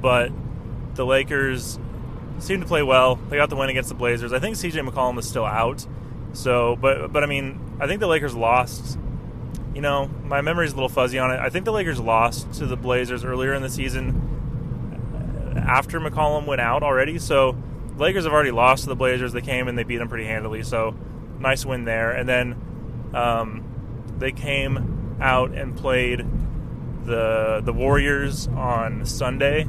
but 0.00 0.30
the 0.94 1.04
Lakers 1.06 1.78
seemed 2.42 2.62
to 2.62 2.68
play 2.68 2.82
well. 2.82 3.16
They 3.16 3.36
got 3.36 3.50
the 3.50 3.56
win 3.56 3.70
against 3.70 3.88
the 3.88 3.94
Blazers. 3.94 4.32
I 4.32 4.38
think 4.38 4.56
CJ 4.56 4.88
McCollum 4.88 5.18
is 5.18 5.28
still 5.28 5.44
out. 5.44 5.86
So, 6.32 6.76
but 6.76 7.12
but 7.12 7.22
I 7.22 7.26
mean, 7.26 7.76
I 7.80 7.86
think 7.86 8.00
the 8.00 8.06
Lakers 8.06 8.34
lost. 8.34 8.98
You 9.74 9.80
know, 9.80 10.08
my 10.24 10.42
memory's 10.42 10.72
a 10.72 10.74
little 10.74 10.88
fuzzy 10.88 11.18
on 11.18 11.30
it. 11.30 11.40
I 11.40 11.48
think 11.48 11.64
the 11.64 11.72
Lakers 11.72 11.98
lost 11.98 12.52
to 12.54 12.66
the 12.66 12.76
Blazers 12.76 13.24
earlier 13.24 13.54
in 13.54 13.62
the 13.62 13.70
season 13.70 14.28
after 15.66 15.98
McCollum 15.98 16.46
went 16.46 16.60
out 16.60 16.82
already. 16.82 17.18
So, 17.18 17.56
Lakers 17.96 18.24
have 18.24 18.32
already 18.32 18.50
lost 18.50 18.84
to 18.84 18.88
the 18.90 18.96
Blazers. 18.96 19.32
They 19.32 19.40
came 19.40 19.68
and 19.68 19.78
they 19.78 19.84
beat 19.84 19.96
them 19.98 20.08
pretty 20.08 20.26
handily. 20.26 20.62
So, 20.62 20.94
nice 21.38 21.64
win 21.64 21.84
there. 21.84 22.10
And 22.12 22.28
then 22.28 23.10
um, 23.14 23.64
they 24.18 24.32
came 24.32 25.16
out 25.20 25.52
and 25.52 25.76
played 25.76 26.26
the 27.04 27.62
the 27.64 27.72
Warriors 27.72 28.48
on 28.48 29.06
Sunday, 29.06 29.68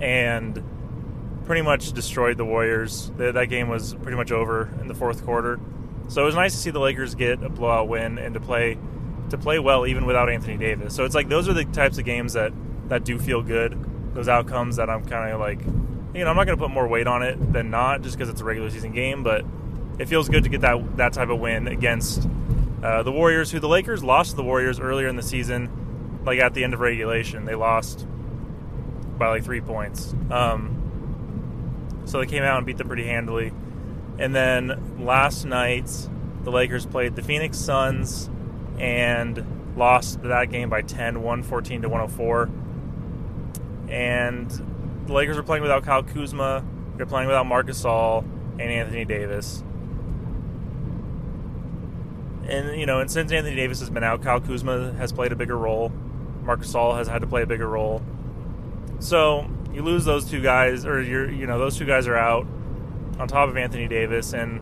and 0.00 0.62
pretty 1.48 1.62
much 1.62 1.92
destroyed 1.92 2.36
the 2.36 2.44
Warriors. 2.44 3.10
That 3.16 3.48
game 3.48 3.68
was 3.68 3.94
pretty 3.94 4.18
much 4.18 4.30
over 4.30 4.68
in 4.82 4.86
the 4.86 4.94
fourth 4.94 5.24
quarter. 5.24 5.58
So 6.08 6.20
it 6.20 6.26
was 6.26 6.34
nice 6.34 6.52
to 6.52 6.58
see 6.58 6.70
the 6.70 6.78
Lakers 6.78 7.14
get 7.14 7.42
a 7.42 7.48
blowout 7.48 7.88
win 7.88 8.18
and 8.18 8.34
to 8.34 8.40
play 8.40 8.76
to 9.30 9.38
play 9.38 9.58
well 9.58 9.86
even 9.86 10.04
without 10.04 10.28
Anthony 10.28 10.58
Davis. 10.58 10.94
So 10.94 11.06
it's 11.06 11.14
like 11.14 11.30
those 11.30 11.48
are 11.48 11.54
the 11.54 11.64
types 11.64 11.96
of 11.96 12.04
games 12.04 12.34
that 12.34 12.52
that 12.90 13.04
do 13.04 13.18
feel 13.18 13.42
good. 13.42 13.82
Those 14.14 14.28
outcomes 14.28 14.76
that 14.76 14.90
I'm 14.90 15.06
kind 15.06 15.32
of 15.32 15.40
like, 15.40 15.60
you 16.14 16.22
know, 16.22 16.30
I'm 16.30 16.36
not 16.36 16.44
going 16.44 16.58
to 16.58 16.62
put 16.62 16.70
more 16.70 16.86
weight 16.86 17.06
on 17.06 17.22
it 17.22 17.52
than 17.52 17.70
not 17.70 18.02
just 18.02 18.18
because 18.18 18.28
it's 18.28 18.42
a 18.42 18.44
regular 18.44 18.68
season 18.68 18.92
game, 18.92 19.22
but 19.22 19.42
it 19.98 20.06
feels 20.06 20.28
good 20.28 20.44
to 20.44 20.50
get 20.50 20.60
that 20.60 20.98
that 20.98 21.14
type 21.14 21.30
of 21.30 21.40
win 21.40 21.66
against 21.66 22.28
uh, 22.82 23.02
the 23.02 23.12
Warriors, 23.12 23.50
who 23.50 23.58
the 23.58 23.68
Lakers 23.68 24.04
lost 24.04 24.30
to 24.30 24.36
the 24.36 24.44
Warriors 24.44 24.78
earlier 24.78 25.08
in 25.08 25.16
the 25.16 25.22
season, 25.22 26.20
like 26.26 26.40
at 26.40 26.52
the 26.52 26.62
end 26.62 26.74
of 26.74 26.80
regulation. 26.80 27.46
They 27.46 27.54
lost 27.54 28.06
by 29.16 29.28
like 29.28 29.44
three 29.44 29.62
points. 29.62 30.14
Um, 30.30 30.77
so 32.08 32.18
they 32.18 32.26
came 32.26 32.42
out 32.42 32.56
and 32.56 32.66
beat 32.66 32.78
them 32.78 32.88
pretty 32.88 33.04
handily. 33.04 33.52
And 34.18 34.34
then 34.34 34.96
last 34.98 35.44
night, 35.44 36.08
the 36.42 36.50
Lakers 36.50 36.86
played 36.86 37.14
the 37.14 37.22
Phoenix 37.22 37.58
Suns 37.58 38.30
and 38.78 39.74
lost 39.76 40.22
that 40.22 40.50
game 40.50 40.70
by 40.70 40.82
10, 40.82 41.22
114 41.22 41.82
to 41.82 41.88
104. 41.88 42.50
And 43.90 44.50
the 45.06 45.12
Lakers 45.12 45.36
are 45.36 45.42
playing 45.42 45.62
without 45.62 45.84
Kyle 45.84 46.02
Kuzma. 46.02 46.64
They're 46.96 47.06
playing 47.06 47.28
without 47.28 47.46
Marc 47.46 47.66
Gasol 47.66 48.22
and 48.58 48.62
Anthony 48.62 49.04
Davis. 49.04 49.62
And 52.48 52.80
you 52.80 52.86
know, 52.86 53.00
and 53.00 53.10
since 53.10 53.30
Anthony 53.30 53.54
Davis 53.54 53.80
has 53.80 53.90
been 53.90 54.02
out, 54.02 54.22
Kyle 54.22 54.40
Kuzma 54.40 54.94
has 54.94 55.12
played 55.12 55.32
a 55.32 55.36
bigger 55.36 55.56
role. 55.56 55.92
Marc 56.42 56.60
Gasol 56.60 56.96
has 56.96 57.06
had 57.06 57.20
to 57.20 57.26
play 57.26 57.42
a 57.42 57.46
bigger 57.46 57.68
role. 57.68 58.02
So 59.00 59.48
you 59.72 59.82
lose 59.82 60.04
those 60.04 60.28
two 60.28 60.40
guys, 60.40 60.86
or 60.86 61.02
you're 61.02 61.30
you 61.30 61.46
know 61.46 61.58
those 61.58 61.76
two 61.76 61.86
guys 61.86 62.06
are 62.06 62.16
out 62.16 62.46
on 63.18 63.28
top 63.28 63.48
of 63.48 63.56
Anthony 63.56 63.88
Davis, 63.88 64.32
and 64.32 64.60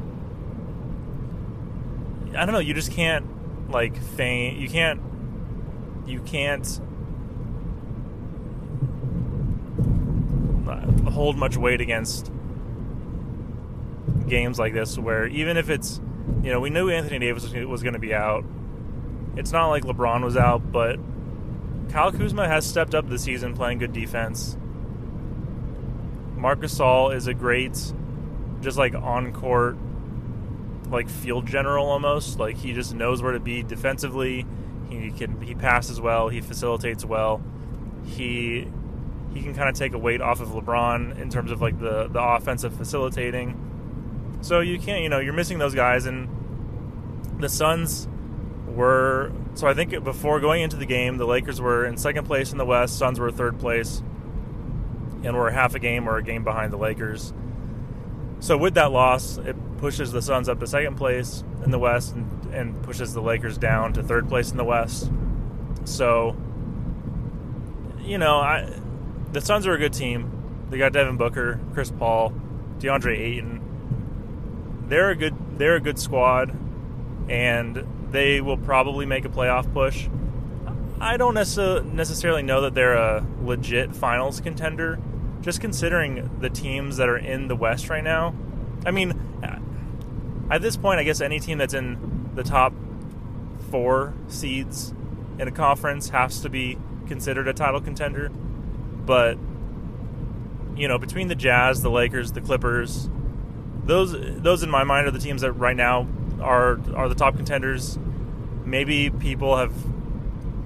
I 2.36 2.44
don't 2.44 2.52
know. 2.52 2.58
You 2.58 2.74
just 2.74 2.92
can't 2.92 3.70
like 3.70 4.00
feign. 4.00 4.60
You 4.60 4.68
can't. 4.68 5.00
You 6.06 6.20
can't 6.20 6.80
hold 11.16 11.38
much 11.38 11.56
weight 11.56 11.80
against 11.80 12.30
games 14.28 14.58
like 14.58 14.74
this, 14.74 14.98
where 14.98 15.26
even 15.26 15.56
if 15.56 15.70
it's 15.70 16.00
you 16.42 16.50
know 16.50 16.60
we 16.60 16.68
knew 16.70 16.90
Anthony 16.90 17.18
Davis 17.18 17.50
was 17.52 17.82
going 17.82 17.94
to 17.94 17.98
be 17.98 18.14
out. 18.14 18.44
It's 19.36 19.52
not 19.52 19.68
like 19.68 19.84
LeBron 19.84 20.22
was 20.22 20.36
out, 20.36 20.70
but 20.72 20.98
Kyle 21.90 22.12
Kuzma 22.12 22.46
has 22.46 22.66
stepped 22.66 22.94
up 22.94 23.08
this 23.08 23.22
season 23.22 23.54
playing 23.54 23.78
good 23.78 23.92
defense. 23.92 24.56
Marc 26.36 26.60
Gasol 26.60 27.14
is 27.14 27.26
a 27.26 27.34
great, 27.34 27.92
just 28.60 28.76
like 28.76 28.94
on 28.94 29.32
court, 29.32 29.76
like 30.90 31.08
field 31.08 31.46
general 31.46 31.86
almost. 31.86 32.38
Like 32.38 32.56
he 32.56 32.72
just 32.72 32.94
knows 32.94 33.22
where 33.22 33.32
to 33.32 33.40
be 33.40 33.62
defensively. 33.62 34.46
He 34.90 35.10
can 35.10 35.40
he 35.40 35.54
passes 35.54 36.00
well. 36.00 36.28
He 36.28 36.40
facilitates 36.40 37.04
well. 37.04 37.42
He 38.04 38.68
he 39.34 39.42
can 39.42 39.54
kind 39.54 39.68
of 39.68 39.74
take 39.74 39.92
a 39.92 39.98
weight 39.98 40.20
off 40.20 40.40
of 40.40 40.48
LeBron 40.48 41.18
in 41.18 41.30
terms 41.30 41.50
of 41.50 41.60
like 41.60 41.78
the 41.78 42.08
the 42.08 42.22
offensive 42.22 42.74
facilitating. 42.74 44.38
So 44.42 44.60
you 44.60 44.78
can't 44.78 45.02
you 45.02 45.08
know 45.08 45.18
you're 45.18 45.32
missing 45.32 45.58
those 45.58 45.74
guys 45.74 46.06
and 46.06 46.28
the 47.40 47.48
Suns 47.48 48.08
were 48.68 49.32
so 49.54 49.66
I 49.66 49.74
think 49.74 50.04
before 50.04 50.38
going 50.40 50.62
into 50.62 50.76
the 50.76 50.86
game 50.86 51.16
the 51.16 51.26
Lakers 51.26 51.60
were 51.60 51.86
in 51.86 51.96
second 51.96 52.26
place 52.26 52.52
in 52.52 52.58
the 52.58 52.66
West. 52.66 52.98
Suns 52.98 53.18
were 53.18 53.30
third 53.30 53.58
place 53.58 54.02
and 55.24 55.36
we're 55.36 55.50
half 55.50 55.74
a 55.74 55.78
game 55.78 56.08
or 56.08 56.16
a 56.16 56.22
game 56.22 56.44
behind 56.44 56.72
the 56.72 56.76
Lakers. 56.76 57.32
So 58.40 58.56
with 58.56 58.74
that 58.74 58.92
loss, 58.92 59.38
it 59.38 59.56
pushes 59.78 60.12
the 60.12 60.22
Suns 60.22 60.48
up 60.48 60.60
to 60.60 60.66
second 60.66 60.96
place 60.96 61.42
in 61.64 61.70
the 61.70 61.78
West 61.78 62.14
and, 62.14 62.54
and 62.54 62.82
pushes 62.82 63.14
the 63.14 63.22
Lakers 63.22 63.58
down 63.58 63.92
to 63.94 64.02
third 64.02 64.28
place 64.28 64.50
in 64.50 64.56
the 64.56 64.64
West. 64.64 65.10
So, 65.84 66.36
you 68.00 68.18
know, 68.18 68.36
I 68.36 68.68
the 69.32 69.40
Suns 69.40 69.66
are 69.66 69.72
a 69.74 69.78
good 69.78 69.92
team. 69.92 70.32
They 70.70 70.78
got 70.78 70.92
Devin 70.92 71.16
Booker, 71.16 71.60
Chris 71.72 71.90
Paul, 71.90 72.32
DeAndre 72.78 73.18
Ayton. 73.18 74.84
They're 74.88 75.10
a 75.10 75.16
good 75.16 75.34
they're 75.58 75.76
a 75.76 75.80
good 75.80 75.98
squad, 75.98 76.56
and 77.28 77.86
they 78.10 78.40
will 78.40 78.58
probably 78.58 79.06
make 79.06 79.24
a 79.24 79.28
playoff 79.28 79.72
push. 79.72 80.08
I 81.00 81.16
don't 81.18 81.34
necessarily 81.34 82.42
know 82.42 82.62
that 82.62 82.74
they're 82.74 82.94
a 82.94 83.26
legit 83.42 83.94
finals 83.94 84.40
contender, 84.40 84.98
just 85.46 85.60
considering 85.60 86.28
the 86.40 86.50
teams 86.50 86.96
that 86.96 87.08
are 87.08 87.16
in 87.16 87.46
the 87.46 87.54
West 87.54 87.88
right 87.88 88.02
now. 88.02 88.34
I 88.84 88.90
mean, 88.90 89.12
at 90.50 90.60
this 90.60 90.76
point, 90.76 90.98
I 90.98 91.04
guess 91.04 91.20
any 91.20 91.38
team 91.38 91.56
that's 91.56 91.72
in 91.72 92.30
the 92.34 92.42
top 92.42 92.72
four 93.70 94.12
seeds 94.26 94.92
in 95.38 95.46
a 95.46 95.52
conference 95.52 96.08
has 96.08 96.40
to 96.40 96.48
be 96.48 96.76
considered 97.06 97.46
a 97.46 97.52
title 97.52 97.80
contender. 97.80 98.28
But, 98.28 99.38
you 100.74 100.88
know, 100.88 100.98
between 100.98 101.28
the 101.28 101.36
Jazz, 101.36 101.80
the 101.80 101.90
Lakers, 101.90 102.32
the 102.32 102.40
Clippers, 102.40 103.08
those 103.84 104.16
those 104.42 104.64
in 104.64 104.70
my 104.70 104.82
mind 104.82 105.06
are 105.06 105.12
the 105.12 105.20
teams 105.20 105.42
that 105.42 105.52
right 105.52 105.76
now 105.76 106.08
are 106.40 106.80
are 106.96 107.08
the 107.08 107.14
top 107.14 107.36
contenders. 107.36 108.00
Maybe 108.64 109.10
people 109.10 109.56
have 109.56 109.72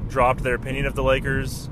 dropped 0.08 0.42
their 0.42 0.54
opinion 0.54 0.86
of 0.86 0.94
the 0.94 1.02
Lakers 1.02 1.68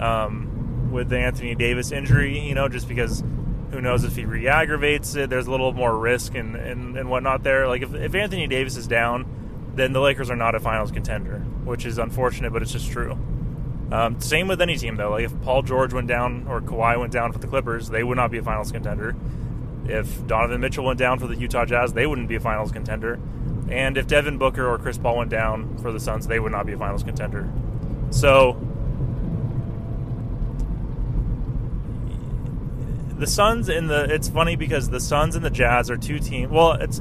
um, 0.00 0.51
with 0.92 1.08
the 1.08 1.18
Anthony 1.18 1.54
Davis 1.54 1.90
injury, 1.90 2.38
you 2.38 2.54
know, 2.54 2.68
just 2.68 2.86
because 2.86 3.24
who 3.72 3.80
knows 3.80 4.04
if 4.04 4.14
he 4.14 4.24
re-aggravates 4.24 5.14
it. 5.16 5.30
There's 5.30 5.46
a 5.46 5.50
little 5.50 5.72
more 5.72 5.96
risk 5.96 6.34
and, 6.34 6.54
and, 6.54 6.96
and 6.96 7.08
whatnot 7.10 7.42
there. 7.42 7.66
Like 7.66 7.82
if, 7.82 7.94
if 7.94 8.14
Anthony 8.14 8.46
Davis 8.46 8.76
is 8.76 8.86
down, 8.86 9.72
then 9.74 9.92
the 9.92 10.00
Lakers 10.00 10.30
are 10.30 10.36
not 10.36 10.54
a 10.54 10.60
finals 10.60 10.92
contender, 10.92 11.38
which 11.64 11.86
is 11.86 11.98
unfortunate, 11.98 12.52
but 12.52 12.62
it's 12.62 12.72
just 12.72 12.90
true. 12.90 13.18
Um, 13.90 14.20
same 14.20 14.46
with 14.48 14.60
any 14.60 14.76
team 14.76 14.96
though. 14.96 15.10
Like 15.10 15.24
if 15.24 15.42
Paul 15.42 15.62
George 15.62 15.92
went 15.92 16.06
down 16.06 16.46
or 16.48 16.60
Kawhi 16.60 16.98
went 16.98 17.12
down 17.12 17.32
for 17.32 17.38
the 17.38 17.46
Clippers, 17.46 17.88
they 17.88 18.04
would 18.04 18.16
not 18.16 18.30
be 18.30 18.38
a 18.38 18.42
finals 18.42 18.70
contender. 18.70 19.16
If 19.86 20.26
Donovan 20.26 20.60
Mitchell 20.60 20.84
went 20.84 20.98
down 20.98 21.18
for 21.18 21.26
the 21.26 21.36
Utah 21.36 21.64
Jazz, 21.64 21.92
they 21.92 22.06
wouldn't 22.06 22.28
be 22.28 22.36
a 22.36 22.40
finals 22.40 22.72
contender. 22.72 23.18
And 23.68 23.96
if 23.96 24.06
Devin 24.06 24.38
Booker 24.38 24.66
or 24.66 24.78
Chris 24.78 24.98
Paul 24.98 25.18
went 25.18 25.30
down 25.30 25.78
for 25.78 25.92
the 25.92 26.00
Suns, 26.00 26.26
they 26.26 26.38
would 26.38 26.52
not 26.52 26.66
be 26.66 26.72
a 26.72 26.78
finals 26.78 27.02
contender. 27.02 27.50
So 28.10 28.60
the 33.22 33.28
Suns 33.28 33.68
and 33.68 33.88
the 33.88 34.12
it's 34.12 34.28
funny 34.28 34.56
because 34.56 34.90
the 34.90 34.98
Suns 34.98 35.36
and 35.36 35.44
the 35.44 35.50
Jazz 35.50 35.92
are 35.92 35.96
two 35.96 36.18
teams. 36.18 36.50
Well, 36.50 36.72
it's 36.72 37.00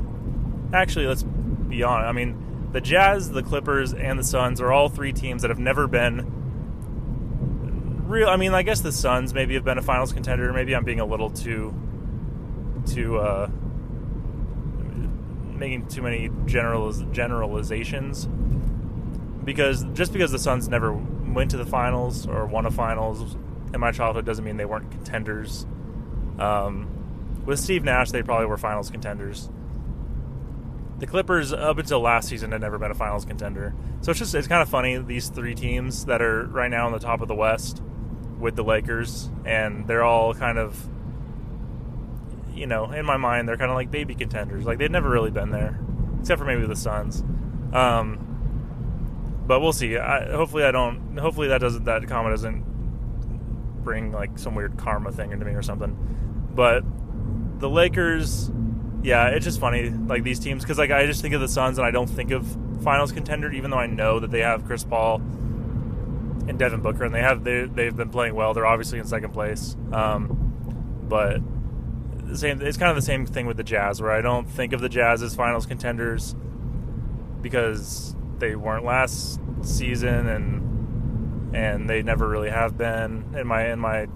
actually 0.72 1.08
let's 1.08 1.24
be 1.24 1.82
honest. 1.82 2.08
I 2.08 2.12
mean, 2.12 2.70
the 2.72 2.80
Jazz, 2.80 3.32
the 3.32 3.42
Clippers, 3.42 3.92
and 3.92 4.20
the 4.20 4.24
Suns 4.24 4.62
are 4.62 4.72
all 4.72 4.88
three 4.88 5.14
teams 5.14 5.42
that 5.42 5.50
have 5.50 5.58
never 5.58 5.88
been 5.88 6.28
real. 8.08 8.30
I 8.30 8.36
mean, 8.36 8.54
I 8.54 8.62
guess 8.62 8.82
the 8.82 8.92
Suns 8.92 9.34
maybe 9.34 9.56
have 9.56 9.64
been 9.64 9.80
a 9.80 9.82
finals 9.82 10.14
contender. 10.14 10.54
Maybe 10.54 10.76
I'm 10.76 10.84
being 10.84 11.00
a 11.00 11.06
little 11.06 11.32
too 11.32 11.74
too 12.86 13.18
uh, 13.18 13.50
making 15.56 15.88
too 15.88 16.04
many 16.04 16.30
generaliz- 16.46 17.12
generalizations 17.12 18.28
because 19.44 19.86
just 19.94 20.14
because 20.14 20.32
the 20.32 20.38
Suns 20.38 20.70
never 20.70 20.94
went 20.94 21.50
to 21.50 21.58
the 21.58 21.66
finals 21.66 22.28
or 22.28 22.46
won 22.46 22.68
a 22.68 22.72
finals 22.72 23.36
in 23.74 23.80
my 23.80 23.92
childhood 23.92 24.24
doesn't 24.24 24.46
mean 24.46 24.58
they 24.58 24.66
weren't 24.66 24.92
contenders. 24.92 25.66
Um, 26.42 27.44
with 27.46 27.60
Steve 27.60 27.84
Nash, 27.84 28.12
they 28.12 28.24
probably 28.24 28.48
were 28.48 28.58
finals 28.58 28.90
contenders. 28.90 29.50
The 31.00 31.08
Clippers, 31.08 31.52
up 31.52 31.78
until 31.78 32.00
last 32.00 32.30
season, 32.30 32.52
had 32.52 32.62
never 32.62 32.78
been 32.78 32.92
a 32.92 32.96
finals 32.96 33.26
contender. 33.26 33.74
So 34.02 34.12
it's 34.12 34.20
just 34.20 34.36
it's 34.36 34.48
kind 34.48 34.62
of 34.62 34.70
funny 34.70 34.98
these 34.98 35.30
three 35.30 35.56
teams 35.56 36.06
that 36.06 36.22
are 36.22 36.46
right 36.46 36.70
now 36.70 36.86
on 36.86 36.92
the 36.92 37.00
top 37.00 37.22
of 37.22 37.28
the 37.28 37.36
West 37.36 37.82
with 38.40 38.56
the 38.56 38.64
Lakers, 38.64 39.30
and 39.46 39.88
they're 39.88 40.04
all 40.04 40.34
kind 40.34 40.58
of 40.58 40.90
you 42.54 42.68
know, 42.68 42.92
in 42.92 43.06
my 43.06 43.18
mind, 43.18 43.48
they're 43.48 43.58
kind 43.58 43.72
of 43.72 43.76
like 43.76 43.92
baby 43.92 44.16
contenders. 44.16 44.66
Like 44.66 44.78
they've 44.78 44.92
never 44.92 45.10
really 45.10 45.32
been 45.32 45.52
there, 45.52 45.80
except 46.20 46.40
for 46.40 46.46
maybe 46.46 46.66
the 46.68 46.76
Suns. 46.76 47.24
Um, 47.74 49.44
but 49.48 49.62
we'll 49.62 49.74
see. 49.74 49.98
I, 49.98 50.32
hopefully, 50.32 50.64
I 50.64 50.72
don't. 50.72 51.18
Hopefully, 51.18 51.48
that 51.48 51.60
doesn't. 51.60 51.86
That 51.86 52.08
comment 52.08 52.34
doesn't 52.34 53.84
bring 53.84 54.12
like 54.12 54.38
some 54.38 54.54
weird 54.54 54.78
karma 54.78 55.12
thing 55.12 55.32
into 55.32 55.46
me 55.46 55.54
or 55.54 55.64
something. 55.64 55.98
But 56.54 56.84
the 57.60 57.70
Lakers, 57.70 58.52
yeah, 59.04 59.28
it's 59.28 59.46
just 59.46 59.60
funny. 59.60 59.90
Like 59.90 60.24
these 60.24 60.40
teams, 60.40 60.64
because 60.64 60.78
like 60.78 60.92
I 60.92 61.06
just 61.06 61.22
think 61.22 61.34
of 61.34 61.42
the 61.42 61.48
Suns 61.48 61.78
and 61.78 61.86
I 61.86 61.92
don't 61.92 62.10
think 62.10 62.32
of 62.32 62.46
Finals 62.84 63.12
contender, 63.12 63.52
even 63.52 63.72
though 63.72 63.78
I 63.78 63.88
know 63.88 64.20
that 64.20 64.32
they 64.32 64.40
have 64.40 64.66
Chris 64.66 64.84
Paul 64.84 65.18
and 66.48 66.58
Devin 66.58 66.82
Booker, 66.82 67.04
and 67.04 67.14
they 67.14 67.22
have 67.22 67.44
they 67.44 67.66
they've 67.66 67.96
been 67.96 68.10
playing 68.10 68.36
well. 68.36 68.54
They're 68.54 68.66
obviously 68.66 69.00
in 69.00 69.06
second 69.06 69.32
place, 69.32 69.76
um, 69.92 71.04
but 71.08 71.42
the 72.28 72.38
same. 72.38 72.62
It's 72.62 72.78
kind 72.78 72.90
of 72.90 72.96
the 72.96 73.02
same 73.02 73.26
thing 73.26 73.46
with 73.46 73.58
the 73.58 73.64
Jazz, 73.64 74.02
where 74.02 74.12
I 74.12 74.22
don't 74.22 74.50
think 74.50 74.74
of 74.74 74.82
the 74.82 74.90
Jazz 74.90 75.22
as 75.22 75.36
finals 75.36 75.66
contenders 75.66 76.36
because 77.42 78.16
they 78.40 78.56
weren't 78.56 78.84
last 78.84 79.40
season, 79.62 80.28
and 80.28 81.56
and 81.56 81.90
they 81.90 82.02
never 82.02 82.28
really 82.28 82.50
have 82.50 82.78
been 82.78 83.36
in 83.38 83.46
my 83.48 83.72
in 83.72 83.80
my 83.80 84.08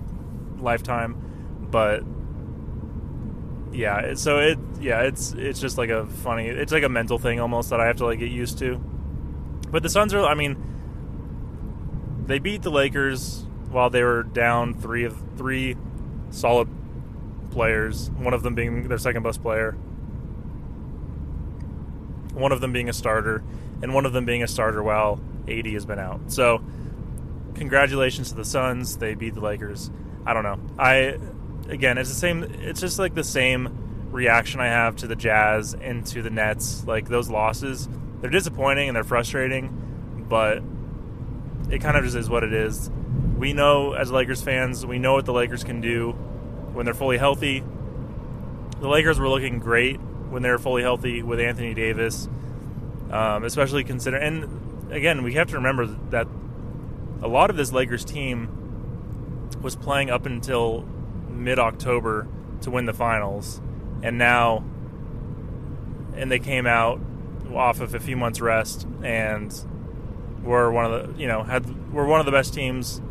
lifetime. 0.58 1.68
But 1.70 2.04
yeah, 3.76 4.14
so 4.16 4.40
it 4.40 4.58
yeah, 4.80 5.02
it's 5.02 5.34
it's 5.34 5.60
just 5.60 5.78
like 5.78 5.90
a 5.90 6.06
funny, 6.06 6.48
it's 6.48 6.72
like 6.72 6.84
a 6.84 6.90
mental 6.90 7.18
thing 7.18 7.40
almost 7.40 7.70
that 7.70 7.80
I 7.80 7.88
have 7.88 7.98
to 7.98 8.06
like 8.06 8.20
get 8.20 8.32
used 8.32 8.58
to. 8.60 8.78
But 9.70 9.84
the 9.84 9.90
Suns 9.90 10.14
are, 10.14 10.26
I 10.26 10.36
mean, 10.36 10.56
they 12.26 12.40
beat 12.40 12.62
the 12.62 12.72
Lakers 12.72 13.46
while 13.70 13.90
they 13.90 14.04
were 14.04 14.24
down 14.24 14.74
three 14.74 15.04
of 15.04 15.22
three 15.38 15.76
solid 16.30 16.70
players, 17.52 18.10
one 18.12 18.34
of 18.34 18.44
them 18.44 18.56
being 18.56 18.88
their 18.88 18.98
second 18.98 19.24
best 19.24 19.42
player, 19.42 19.74
one 22.34 22.52
of 22.52 22.62
them 22.62 22.72
being 22.72 22.90
a 22.90 22.94
starter, 22.94 23.44
and 23.82 23.94
one 23.94 24.06
of 24.06 24.14
them 24.14 24.26
being 24.26 24.44
a 24.44 24.48
starter 24.48 24.82
while 24.82 25.20
AD 25.48 25.66
has 25.68 25.86
been 25.86 26.00
out. 26.00 26.32
So, 26.32 26.64
congratulations 27.56 28.30
to 28.30 28.36
the 28.36 28.46
Suns. 28.46 28.98
They 28.98 29.16
beat 29.16 29.34
the 29.34 29.42
Lakers. 29.42 29.92
I 30.26 30.34
don't 30.34 30.44
know. 30.44 30.60
I 30.80 31.18
again, 31.70 31.98
it's 31.98 32.10
the 32.10 32.16
same. 32.16 32.44
It's 32.44 32.80
just 32.80 33.00
like 33.00 33.14
the 33.14 33.24
same 33.24 34.10
reaction 34.12 34.60
I 34.60 34.68
have 34.68 34.96
to 34.98 35.08
the 35.08 35.16
Jazz 35.16 35.74
and 35.74 36.06
to 36.08 36.22
the 36.22 36.30
Nets. 36.30 36.86
Like 36.86 37.08
those 37.08 37.30
losses, 37.30 37.88
they're 38.22 38.30
disappointing 38.30 38.90
and 38.90 38.96
they're 38.96 39.04
frustrating, 39.04 40.26
but 40.30 40.64
it 41.72 41.82
kind 41.82 41.98
of 41.98 42.04
just 42.04 42.16
is 42.16 42.30
what 42.30 42.44
it 42.44 42.54
is. 42.54 42.90
We 43.38 43.54
know 43.54 43.94
as 43.94 44.12
Lakers 44.12 44.42
fans, 44.42 44.86
we 44.86 45.00
know 45.00 45.14
what 45.14 45.26
the 45.26 45.34
Lakers 45.34 45.64
can 45.64 45.82
do 45.82 46.12
when 46.74 46.86
they're 46.86 46.94
fully 46.94 47.18
healthy. 47.18 47.64
The 48.80 48.88
Lakers 48.88 49.20
were 49.20 49.30
looking 49.30 49.60
great 49.60 50.00
when 50.30 50.42
they 50.42 50.50
were 50.50 50.58
fully 50.58 50.82
healthy 50.82 51.24
with 51.24 51.40
Anthony 51.40 51.74
Davis, 51.74 52.28
um, 53.12 53.44
especially 53.44 53.84
considering. 53.84 54.24
And 54.24 54.92
again, 54.92 55.24
we 55.24 55.34
have 55.34 55.50
to 55.50 55.56
remember 55.56 55.86
that 56.10 56.28
a 57.22 57.28
lot 57.28 57.50
of 57.50 57.58
this 57.58 57.72
Lakers 57.72 58.06
team 58.06 59.50
was 59.62 59.76
playing 59.76 60.10
up 60.10 60.26
until 60.26 60.86
mid 61.36 61.60
October 61.60 62.28
to 62.62 62.72
win 62.72 62.86
the 62.86 62.94
finals, 62.94 63.62
and 64.02 64.18
now, 64.18 64.64
and 66.16 66.32
they 66.32 66.40
came 66.40 66.66
out 66.66 67.00
off 67.54 67.80
of 67.80 67.94
a 67.94 68.00
few 68.00 68.18
months 68.18 68.42
rest 68.42 68.88
and 69.04 69.54
were 70.44 70.72
one 70.72 70.86
of 70.86 71.16
the 71.16 71.22
you 71.22 71.28
know 71.28 71.44
had 71.44 71.94
were 71.94 72.06
one 72.06 72.20
of 72.20 72.26
the 72.26 72.32
best 72.32 72.54
teams 72.54 73.02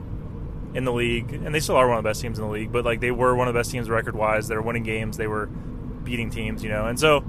in 0.74 0.84
the 0.84 0.92
league, 0.92 1.32
and 1.32 1.54
they 1.54 1.60
still 1.60 1.76
are 1.76 1.88
one 1.88 1.98
of 1.98 2.04
the 2.04 2.08
best 2.08 2.20
teams 2.20 2.38
in 2.38 2.44
the 2.44 2.50
league. 2.50 2.72
But 2.72 2.84
like 2.84 3.00
they 3.00 3.10
were 3.10 3.34
one 3.34 3.48
of 3.48 3.54
the 3.54 3.60
best 3.60 3.70
teams 3.70 3.88
record 3.88 4.16
wise. 4.16 4.48
They 4.48 4.56
were 4.56 4.62
winning 4.62 4.82
games. 4.82 5.16
They 5.16 5.26
were 5.26 5.46
beating 5.46 6.30
teams, 6.30 6.62
you 6.62 6.68
know. 6.68 6.87
And 6.87 6.98
so 6.98 7.24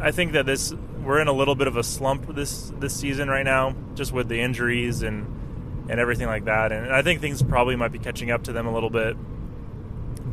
I 0.00 0.10
think 0.10 0.32
that 0.32 0.46
this 0.46 0.72
we're 1.04 1.20
in 1.20 1.28
a 1.28 1.32
little 1.32 1.54
bit 1.54 1.66
of 1.66 1.76
a 1.76 1.82
slump 1.82 2.34
this 2.34 2.72
this 2.78 2.94
season 2.94 3.28
right 3.28 3.44
now, 3.44 3.74
just 3.94 4.12
with 4.12 4.28
the 4.28 4.40
injuries 4.40 5.02
and 5.02 5.86
and 5.88 5.98
everything 5.98 6.26
like 6.26 6.44
that. 6.44 6.72
And 6.72 6.92
I 6.92 7.02
think 7.02 7.20
things 7.20 7.42
probably 7.42 7.76
might 7.76 7.92
be 7.92 7.98
catching 7.98 8.30
up 8.30 8.44
to 8.44 8.52
them 8.52 8.66
a 8.66 8.72
little 8.72 8.90
bit. 8.90 9.16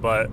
But 0.01 0.29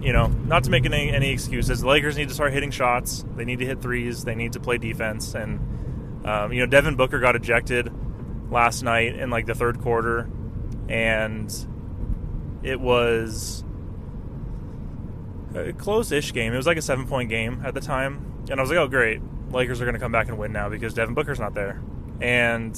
you 0.00 0.12
know, 0.12 0.26
not 0.26 0.64
to 0.64 0.70
make 0.70 0.84
any, 0.84 1.10
any 1.10 1.30
excuses. 1.30 1.80
The 1.80 1.86
Lakers 1.86 2.16
need 2.16 2.28
to 2.28 2.34
start 2.34 2.52
hitting 2.52 2.70
shots. 2.70 3.24
They 3.34 3.44
need 3.44 3.60
to 3.60 3.66
hit 3.66 3.80
threes. 3.80 4.24
They 4.24 4.34
need 4.34 4.52
to 4.52 4.60
play 4.60 4.78
defense. 4.78 5.34
And 5.34 6.24
um, 6.26 6.52
you 6.52 6.60
know, 6.60 6.66
Devin 6.66 6.96
Booker 6.96 7.18
got 7.18 7.36
ejected 7.36 7.92
last 8.50 8.82
night 8.82 9.16
in 9.16 9.30
like 9.30 9.46
the 9.46 9.54
third 9.54 9.80
quarter, 9.80 10.28
and 10.88 11.52
it 12.62 12.80
was 12.80 13.64
a 15.54 15.72
close-ish 15.72 16.32
game. 16.32 16.52
It 16.52 16.56
was 16.56 16.66
like 16.66 16.76
a 16.76 16.82
seven-point 16.82 17.28
game 17.28 17.62
at 17.64 17.74
the 17.74 17.80
time, 17.80 18.44
and 18.50 18.58
I 18.58 18.62
was 18.62 18.70
like, 18.70 18.78
"Oh, 18.78 18.88
great! 18.88 19.20
Lakers 19.50 19.80
are 19.80 19.84
going 19.84 19.94
to 19.94 20.00
come 20.00 20.12
back 20.12 20.28
and 20.28 20.36
win 20.36 20.52
now 20.52 20.68
because 20.68 20.94
Devin 20.94 21.14
Booker's 21.14 21.40
not 21.40 21.54
there." 21.54 21.80
And 22.20 22.74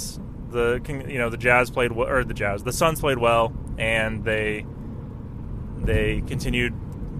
the 0.50 0.80
you 1.08 1.18
know 1.18 1.30
the 1.30 1.36
Jazz 1.36 1.70
played 1.70 1.92
or 1.92 2.24
the 2.24 2.34
Jazz, 2.34 2.64
the 2.64 2.72
Suns 2.72 3.00
played 3.00 3.18
well, 3.18 3.52
and 3.78 4.24
they 4.24 4.66
they 5.84 6.22
continued 6.26 6.74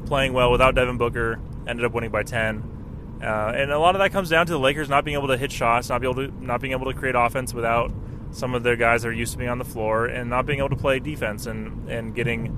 playing 0.07 0.33
well 0.33 0.51
without 0.51 0.75
Devin 0.75 0.99
Booker. 0.99 1.41
Ended 1.67 1.85
up 1.85 1.93
winning 1.93 2.11
by 2.11 2.23
ten, 2.23 2.63
uh, 3.23 3.53
and 3.55 3.71
a 3.71 3.79
lot 3.79 3.95
of 3.95 3.99
that 3.99 4.11
comes 4.11 4.31
down 4.31 4.47
to 4.47 4.53
the 4.53 4.59
Lakers 4.59 4.89
not 4.89 5.05
being 5.05 5.17
able 5.17 5.29
to 5.29 5.37
hit 5.37 5.53
shots, 5.53 5.91
not 5.91 6.01
be 6.01 6.07
able 6.07 6.27
to 6.27 6.45
not 6.45 6.63
being 6.63 6.73
able 6.73 6.87
to 6.87 6.99
create 6.99 7.15
offense 7.15 7.53
without 7.53 7.93
some 8.31 8.55
of 8.55 8.63
their 8.63 8.77
guys 8.77 9.03
that 9.03 9.09
are 9.09 9.13
used 9.13 9.33
to 9.33 9.39
being 9.39 9.51
on 9.51 9.59
the 9.59 9.67
floor, 9.67 10.07
and 10.07 10.31
not 10.31 10.47
being 10.47 10.61
able 10.61 10.71
to 10.71 10.77
play 10.77 10.99
defense 10.99 11.47
and 11.47 11.91
and 11.91 12.15
getting 12.15 12.57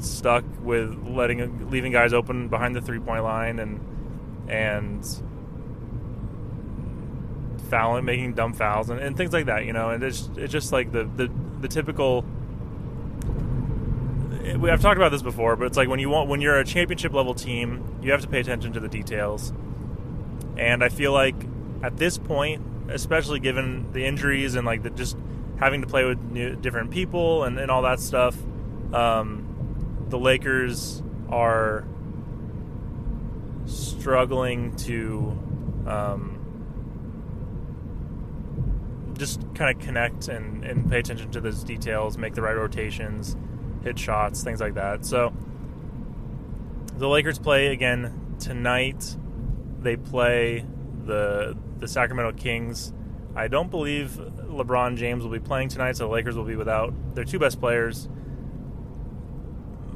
stuck 0.00 0.44
with 0.62 0.96
letting 1.06 1.70
leaving 1.70 1.92
guys 1.92 2.14
open 2.14 2.48
behind 2.48 2.74
the 2.74 2.80
three 2.80 3.00
point 3.00 3.22
line 3.22 3.58
and 3.58 3.78
and 4.48 5.04
fouling, 7.68 8.04
making 8.04 8.32
dumb 8.32 8.54
fouls 8.54 8.88
and, 8.88 8.98
and 8.98 9.16
things 9.16 9.32
like 9.32 9.46
that. 9.46 9.66
You 9.66 9.74
know, 9.74 9.90
and 9.90 10.02
it's 10.02 10.30
it's 10.36 10.52
just 10.52 10.72
like 10.72 10.90
the 10.90 11.04
the, 11.04 11.30
the 11.60 11.68
typical. 11.68 12.24
I've 14.44 14.80
talked 14.80 14.96
about 14.96 15.10
this 15.10 15.22
before, 15.22 15.56
but 15.56 15.66
it's 15.66 15.76
like 15.76 15.88
when 15.88 16.00
you 16.00 16.08
want 16.08 16.28
when 16.28 16.40
you're 16.40 16.58
a 16.58 16.64
championship 16.64 17.12
level 17.12 17.34
team, 17.34 17.98
you 18.02 18.10
have 18.10 18.22
to 18.22 18.28
pay 18.28 18.40
attention 18.40 18.72
to 18.72 18.80
the 18.80 18.88
details. 18.88 19.52
And 20.56 20.82
I 20.82 20.88
feel 20.88 21.12
like 21.12 21.36
at 21.82 21.96
this 21.96 22.18
point, 22.18 22.62
especially 22.88 23.40
given 23.40 23.92
the 23.92 24.04
injuries 24.04 24.54
and 24.54 24.66
like 24.66 24.82
the 24.82 24.90
just 24.90 25.16
having 25.58 25.80
to 25.82 25.86
play 25.86 26.04
with 26.04 26.20
new, 26.20 26.56
different 26.56 26.90
people 26.90 27.44
and, 27.44 27.58
and 27.58 27.70
all 27.70 27.82
that 27.82 28.00
stuff, 28.00 28.36
um, 28.92 30.06
the 30.08 30.18
Lakers 30.18 31.02
are 31.28 31.84
struggling 33.66 34.74
to 34.74 35.38
um, 35.86 36.38
just 39.16 39.40
kind 39.54 39.76
of 39.76 39.82
connect 39.84 40.26
and, 40.28 40.64
and 40.64 40.90
pay 40.90 40.98
attention 40.98 41.30
to 41.30 41.40
those 41.40 41.62
details, 41.62 42.18
make 42.18 42.34
the 42.34 42.42
right 42.42 42.56
rotations, 42.56 43.36
hit 43.84 43.98
shots, 43.98 44.42
things 44.42 44.60
like 44.60 44.74
that. 44.74 45.04
So 45.04 45.32
the 46.96 47.08
Lakers 47.08 47.38
play 47.38 47.68
again 47.68 48.36
tonight. 48.38 49.16
They 49.80 49.96
play 49.96 50.64
the 51.04 51.56
the 51.78 51.88
Sacramento 51.88 52.38
Kings. 52.38 52.92
I 53.34 53.48
don't 53.48 53.70
believe 53.70 54.10
LeBron 54.10 54.96
James 54.96 55.24
will 55.24 55.32
be 55.32 55.40
playing 55.40 55.68
tonight, 55.68 55.96
so 55.96 56.06
the 56.06 56.12
Lakers 56.12 56.36
will 56.36 56.44
be 56.44 56.56
without 56.56 56.92
their 57.14 57.24
two 57.24 57.38
best 57.38 57.58
players 57.58 58.08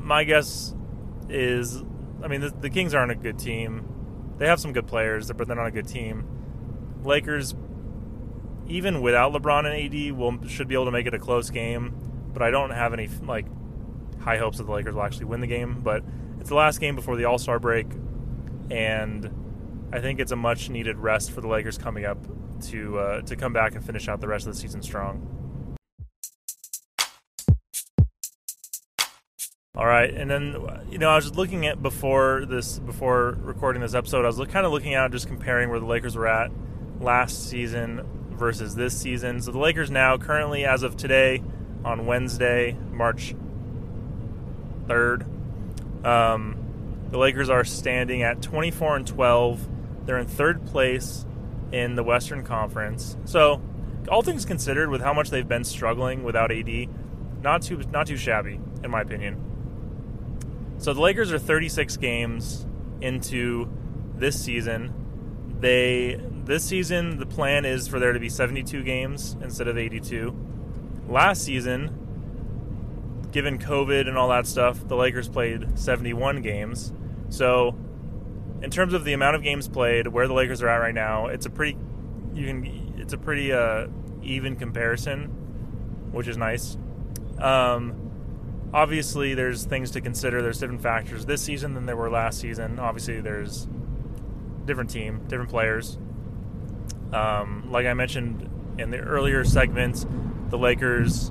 my 0.07 0.23
guess 0.23 0.73
is, 1.29 1.83
I 2.23 2.29
mean, 2.29 2.41
the, 2.41 2.51
the, 2.51 2.71
Kings 2.71 2.95
aren't 2.95 3.11
a 3.11 3.17
good 3.17 3.39
team. 3.39 3.85
They 4.39 4.47
have 4.47 4.61
some 4.61 4.73
good 4.73 4.87
players, 4.87 5.31
but 5.33 5.49
they're 5.49 5.57
not 5.57 5.67
a 5.67 5.73
good 5.73 5.89
team. 5.89 6.25
Lakers, 7.03 7.57
even 8.69 9.03
without 9.03 9.33
LeBron 9.33 9.67
and 9.67 9.95
AD, 9.95 10.17
will 10.17 10.47
should 10.47 10.69
be 10.69 10.75
able 10.75 10.85
to 10.85 10.93
make 10.93 11.07
it 11.07 11.15
a 11.15 11.19
close 11.19 11.51
game. 11.51 11.95
But 12.33 12.43
I 12.43 12.51
don't 12.51 12.71
have 12.71 12.93
any 12.93 13.09
like 13.25 13.47
high 14.27 14.39
hopes 14.39 14.59
that 14.59 14.65
the 14.65 14.73
Lakers 14.73 14.95
will 14.95 15.05
actually 15.05 15.27
win 15.27 15.41
the 15.41 15.47
game. 15.47 15.81
But 15.83 16.03
it's 16.41 16.51
the 16.51 16.57
last 16.57 16.81
game 16.81 16.97
before 16.97 17.17
the 17.17 17.25
All 17.25 17.39
Star 17.39 17.59
break, 17.59 17.87
and 18.71 19.89
I 19.93 20.01
think 20.01 20.21
it's 20.21 20.33
a 20.33 20.37
much 20.37 20.69
needed 20.69 20.99
rest 20.99 21.31
for 21.31 21.41
the 21.41 21.49
Lakers 21.49 21.79
coming 21.79 22.05
up 22.05 22.19
to 22.69 22.99
uh, 22.99 23.23
to 23.23 23.37
come 23.37 23.53
back 23.53 23.75
and 23.75 23.85
finish 23.85 24.09
out 24.09 24.21
the 24.21 24.29
rest 24.29 24.47
of 24.47 24.53
the 24.53 24.61
season 24.61 24.83
strong. 24.83 25.33
All 29.77 29.87
right, 29.87 30.13
and 30.13 30.31
then 30.31 30.57
you 30.91 30.99
know 30.99 31.11
I 31.11 31.17
was 31.17 31.37
looking 31.37 31.67
at 31.67 31.83
before 31.83 32.47
this 32.47 32.79
before 32.79 33.39
recording 33.43 33.83
this 33.83 33.95
episode, 33.95 34.25
I 34.25 34.29
was 34.29 34.39
kind 34.49 34.67
of 34.67 34.73
looking 34.73 34.95
out 34.95 35.13
just 35.13 35.29
comparing 35.29 35.71
where 35.71 35.79
the 35.79 35.87
Lakers 35.87 36.17
were 36.17 36.27
at 36.27 36.51
last 36.99 37.49
season 37.49 38.03
versus 38.31 38.75
this 38.75 38.99
season. 38.99 39.41
So 39.41 39.53
the 39.53 39.59
Lakers 39.59 39.91
now 39.91 40.17
currently, 40.17 40.65
as 40.65 40.83
of 40.83 40.97
today, 40.97 41.43
on 41.85 42.07
Wednesday, 42.07 42.77
March 42.91 43.35
third, 44.87 45.25
um, 46.05 46.57
the 47.11 47.19
Lakers 47.19 47.51
are 47.51 47.65
standing 47.65 48.23
at 48.23 48.43
24 48.43 48.97
and 48.97 49.07
12. 49.07 49.69
They're 50.07 50.19
in 50.19 50.27
third 50.27 50.67
place 50.67 51.25
in 51.73 51.95
the 51.95 52.03
Western 52.03 52.45
Conference. 52.45 53.17
So, 53.25 53.61
all 54.09 54.23
things 54.23 54.45
considered, 54.45 54.89
with 54.89 55.01
how 55.01 55.13
much 55.13 55.31
they've 55.31 55.49
been 55.49 55.65
struggling 55.65 56.23
without 56.23 56.53
AD, 56.53 56.89
not 57.43 57.63
too 57.63 57.83
not 57.93 58.07
too 58.07 58.17
shabby 58.17 58.61
in 58.83 58.91
my 58.91 59.01
opinion. 59.01 59.43
So 60.79 60.93
the 60.93 61.01
Lakers 61.01 61.33
are 61.33 61.39
36 61.39 61.97
games 61.97 62.67
into 63.01 63.71
this 64.15 64.43
season. 64.43 64.93
They 65.61 66.21
this 66.45 66.65
season 66.65 67.19
the 67.19 67.27
plan 67.27 67.65
is 67.65 67.89
for 67.89 67.99
there 67.99 68.13
to 68.13 68.21
be 68.21 68.29
72 68.29 68.83
games 68.83 69.37
instead 69.41 69.69
of 69.69 69.79
82. 69.79 70.37
Last 71.09 71.43
season, 71.43 72.06
given 73.37 73.59
COVID 73.59 74.09
and 74.09 74.17
all 74.17 74.31
that 74.31 74.47
stuff, 74.47 74.89
the 74.89 74.97
Lakers 74.97 75.29
played 75.29 75.79
71 75.79 76.41
games. 76.41 76.91
So 77.29 77.77
in 78.63 78.71
terms 78.71 78.95
of 78.95 79.05
the 79.05 79.13
amount 79.13 79.37
of 79.37 79.43
games 79.43 79.69
played, 79.69 80.07
where 80.07 80.27
the 80.27 80.33
Lakers 80.33 80.63
are 80.63 80.69
at 80.71 80.79
right 80.79 80.95
now, 80.95 81.27
it's 81.27 81.45
a 81.45 81.51
pretty 81.51 81.77
you 82.33 82.47
can 82.47 82.95
it's 82.97 83.13
a 83.13 83.19
pretty 83.19 83.53
uh, 83.53 83.89
even 84.23 84.57
comparison, 84.57 85.27
which 86.13 86.29
is 86.29 86.39
nice. 86.39 86.79
Um, 87.39 88.71
obviously 88.73 89.35
there's 89.35 89.67
things 89.67 89.91
to 89.91 90.01
consider. 90.01 90.41
There's 90.41 90.59
different 90.59 90.81
factors 90.81 91.27
this 91.27 91.43
season 91.43 91.75
than 91.75 91.85
there 91.85 91.97
were 91.97 92.09
last 92.09 92.41
season. 92.41 92.79
Obviously, 92.79 93.21
there's 93.21 93.69
different 94.65 94.89
team, 94.89 95.27
different 95.29 95.51
players. 95.51 95.99
Um, 97.13 97.71
like 97.71 97.85
I 97.85 97.93
mentioned 97.93 98.49
in 98.79 98.91
the 98.91 99.01
earlier 99.01 99.45
segments, 99.45 100.07
the 100.49 100.57
Lakers 100.57 101.31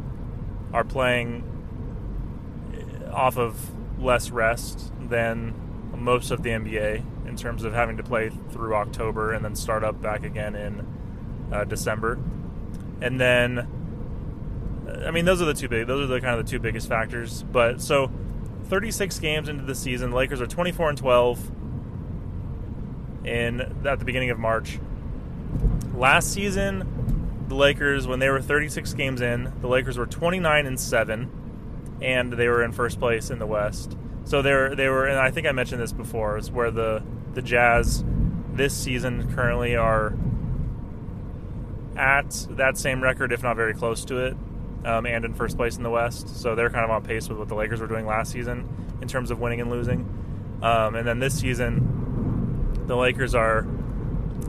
are 0.72 0.84
playing 0.84 1.55
off 3.16 3.38
of 3.38 3.72
less 4.00 4.30
rest 4.30 4.92
than 5.00 5.54
most 5.96 6.32
of 6.32 6.44
the 6.44 6.50
NBA 6.50 7.28
in 7.28 7.36
terms 7.36 7.64
of 7.64 7.74
having 7.74 7.98
to 7.98 8.04
play 8.04 8.30
through 8.52 8.76
October 8.76 9.34
and 9.34 9.44
then 9.44 9.56
start 9.56 9.84
up 9.84 10.02
back 10.02 10.24
again 10.24 10.56
in 10.56 10.86
uh, 11.52 11.64
December. 11.64 12.20
And 13.02 13.20
then 13.20 13.68
I 15.06 15.12
mean, 15.12 15.26
those 15.26 15.42
are 15.42 15.46
the 15.46 15.54
two 15.54 15.68
big. 15.68 15.88
Those 15.88 16.10
are 16.10 16.14
the 16.14 16.22
kind 16.22 16.40
of 16.40 16.46
the 16.46 16.50
two 16.50 16.60
biggest 16.60 16.88
factors. 16.88 17.44
But 17.44 17.82
so, 17.82 18.12
36 18.66 19.20
games 19.20 19.50
into 19.50 19.64
the 19.64 19.76
season, 19.76 20.12
Lakers 20.12 20.42
are 20.42 20.48
24 20.48 20.90
and 20.90 20.98
12 20.98 21.52
in 23.26 23.62
at 23.86 24.00
the 24.00 24.06
beginning 24.06 24.30
of 24.30 24.40
March. 24.40 24.80
Last 25.96 26.32
season, 26.34 27.46
the 27.48 27.56
Lakers, 27.56 28.08
when 28.08 28.20
they 28.20 28.30
were 28.30 28.42
36 28.42 28.94
games 28.94 29.22
in, 29.22 29.54
the 29.62 29.68
Lakers 29.68 29.98
were 29.98 30.06
29 30.06 30.66
and 30.66 30.80
seven, 30.80 31.32
and 32.02 32.34
they 32.34 32.48
were 32.48 32.64
in 32.64 32.72
first 32.72 33.00
place 33.00 33.30
in 33.30 33.40
the 33.40 33.46
West. 33.46 33.98
So 34.26 34.42
they 34.42 34.54
were, 34.54 34.76
they 34.76 34.90
were, 34.90 35.06
and 35.06 35.20
I 35.20 35.32
think 35.32 35.48
I 35.48 35.52
mentioned 35.52 35.82
this 35.82 35.94
before, 35.94 36.38
is 36.38 36.52
where 36.52 36.72
the 36.72 37.04
the 37.34 37.42
Jazz 37.42 38.04
this 38.54 38.74
season 38.74 39.34
currently 39.36 39.76
are 39.76 40.14
at 41.98 42.48
that 42.52 42.78
same 42.78 43.04
record, 43.04 43.32
if 43.32 43.44
not 43.44 43.56
very 43.56 43.74
close 43.74 44.06
to 44.06 44.18
it 44.18 44.38
um, 44.86 45.06
and 45.06 45.26
in 45.26 45.34
first 45.34 45.58
place 45.58 45.78
in 45.78 45.84
the 45.84 45.90
West. 45.90 46.42
So 46.42 46.56
they're 46.56 46.70
kind 46.70 46.86
of 46.86 46.92
on 46.92 47.04
pace 47.04 47.28
with 47.28 47.38
what 47.38 47.48
the 47.48 47.56
Lakers 47.56 47.82
were 47.82 47.88
doing 47.88 48.06
last 48.06 48.32
season 48.32 48.68
in 49.02 49.08
terms 49.08 49.32
of 49.32 49.40
winning 49.40 49.62
and 49.62 49.70
losing. 49.70 50.00
Um, 50.62 50.96
and 50.96 51.08
then 51.08 51.20
this 51.20 51.38
season, 51.40 52.86
the 52.88 52.96
Lakers 52.96 53.36
are 53.36 53.68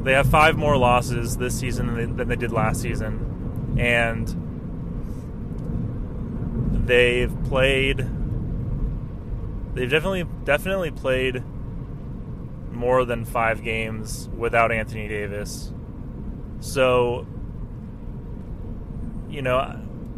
they 0.01 0.13
have 0.13 0.29
five 0.29 0.57
more 0.57 0.77
losses 0.77 1.37
this 1.37 1.59
season 1.59 1.87
than 1.87 1.97
they, 1.97 2.05
than 2.05 2.29
they 2.29 2.37
did 2.37 2.53
last 2.53 2.81
season, 2.81 3.77
and 3.79 4.29
they've 6.87 7.33
played. 7.45 7.99
They've 9.75 9.91
definitely 9.91 10.27
definitely 10.45 10.91
played 10.91 11.43
more 12.71 13.05
than 13.05 13.25
five 13.25 13.63
games 13.63 14.29
without 14.37 14.71
Anthony 14.73 15.09
Davis. 15.09 15.73
So, 16.61 17.27
you 19.29 19.43
know, 19.43 19.59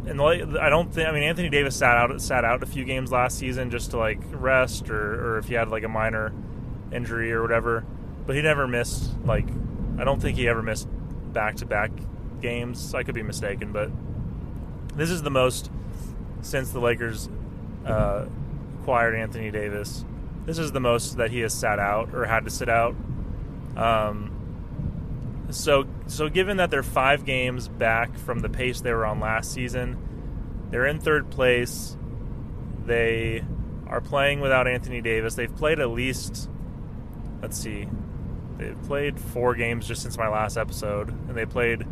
and 0.05 0.21
I 0.21 0.69
don't 0.69 0.93
think. 0.93 1.07
I 1.07 1.11
mean, 1.11 1.23
Anthony 1.23 1.49
Davis 1.49 1.75
sat 1.75 1.97
out 1.97 2.21
sat 2.21 2.45
out 2.45 2.63
a 2.63 2.65
few 2.65 2.85
games 2.85 3.11
last 3.11 3.37
season 3.37 3.69
just 3.69 3.91
to 3.91 3.97
like 3.97 4.19
rest, 4.31 4.89
or 4.89 5.35
or 5.35 5.37
if 5.39 5.47
he 5.47 5.55
had 5.55 5.69
like 5.69 5.83
a 5.83 5.89
minor 5.89 6.33
injury 6.91 7.31
or 7.31 7.41
whatever. 7.41 7.85
But 8.25 8.35
he 8.35 8.41
never 8.41 8.67
missed 8.67 9.11
like. 9.25 9.47
I 9.97 10.05
don't 10.05 10.21
think 10.21 10.37
he 10.37 10.47
ever 10.47 10.61
missed 10.61 10.87
back 11.33 11.57
to 11.57 11.65
back 11.65 11.91
games. 12.41 12.93
I 12.93 13.03
could 13.03 13.15
be 13.15 13.23
mistaken, 13.23 13.73
but 13.73 13.91
this 14.95 15.09
is 15.09 15.21
the 15.21 15.29
most 15.29 15.69
since 16.41 16.71
the 16.71 16.79
Lakers 16.79 17.29
uh, 17.85 18.25
acquired 18.81 19.15
Anthony 19.15 19.51
Davis. 19.51 20.05
This 20.45 20.57
is 20.57 20.71
the 20.71 20.79
most 20.79 21.17
that 21.17 21.31
he 21.31 21.39
has 21.41 21.53
sat 21.53 21.79
out 21.79 22.13
or 22.13 22.25
had 22.25 22.45
to 22.45 22.49
sit 22.49 22.69
out. 22.69 22.95
Um, 23.75 25.47
so, 25.51 25.85
so 26.07 26.29
given 26.29 26.57
that 26.57 26.71
they're 26.71 26.83
five 26.83 27.25
games 27.25 27.67
back 27.67 28.17
from 28.17 28.39
the 28.39 28.49
pace 28.49 28.81
they 28.81 28.93
were 28.93 29.05
on 29.05 29.19
last 29.19 29.51
season, 29.51 29.97
they're 30.69 30.85
in 30.85 30.99
third 30.99 31.29
place. 31.29 31.95
They 32.85 33.43
are 33.87 34.01
playing 34.01 34.39
without 34.39 34.67
Anthony 34.67 35.01
Davis. 35.01 35.35
They've 35.35 35.55
played 35.55 35.79
at 35.79 35.89
least, 35.89 36.49
let's 37.41 37.57
see, 37.57 37.87
they've 38.57 38.81
played 38.83 39.19
four 39.19 39.55
games 39.55 39.87
just 39.87 40.01
since 40.01 40.17
my 40.17 40.29
last 40.29 40.57
episode, 40.57 41.09
and 41.09 41.35
they 41.35 41.45
played 41.45 41.85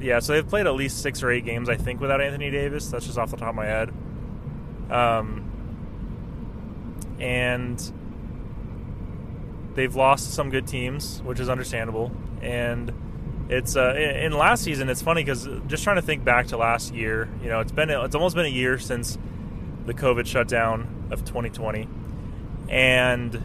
yeah, 0.00 0.18
so 0.18 0.32
they've 0.32 0.46
played 0.46 0.66
at 0.66 0.74
least 0.74 1.02
six 1.02 1.22
or 1.22 1.30
eight 1.30 1.44
games, 1.44 1.68
I 1.68 1.76
think, 1.76 2.00
without 2.00 2.20
Anthony 2.20 2.50
Davis. 2.50 2.88
That's 2.88 3.06
just 3.06 3.18
off 3.18 3.30
the 3.30 3.36
top 3.36 3.50
of 3.50 3.54
my 3.54 3.66
head. 3.66 3.92
Um, 4.90 5.50
and 7.18 7.92
they've 9.74 9.94
lost 9.94 10.34
some 10.34 10.50
good 10.50 10.66
teams, 10.66 11.22
which 11.22 11.40
is 11.40 11.48
understandable. 11.48 12.12
And 12.42 12.92
it's 13.48 13.76
uh, 13.76 13.94
in 13.94 14.32
last 14.32 14.64
season, 14.64 14.88
it's 14.88 15.02
funny 15.02 15.22
because 15.22 15.48
just 15.66 15.84
trying 15.84 15.96
to 15.96 16.02
think 16.02 16.24
back 16.24 16.48
to 16.48 16.56
last 16.56 16.94
year, 16.94 17.28
you 17.42 17.48
know, 17.48 17.60
it's 17.60 17.72
been 17.72 17.90
it's 17.90 18.14
almost 18.14 18.34
been 18.34 18.46
a 18.46 18.50
year 18.50 18.78
since 18.78 19.16
the 19.86 19.94
COVID 19.94 20.26
shutdown 20.26 21.08
of 21.10 21.24
2020, 21.24 21.88
and 22.68 23.42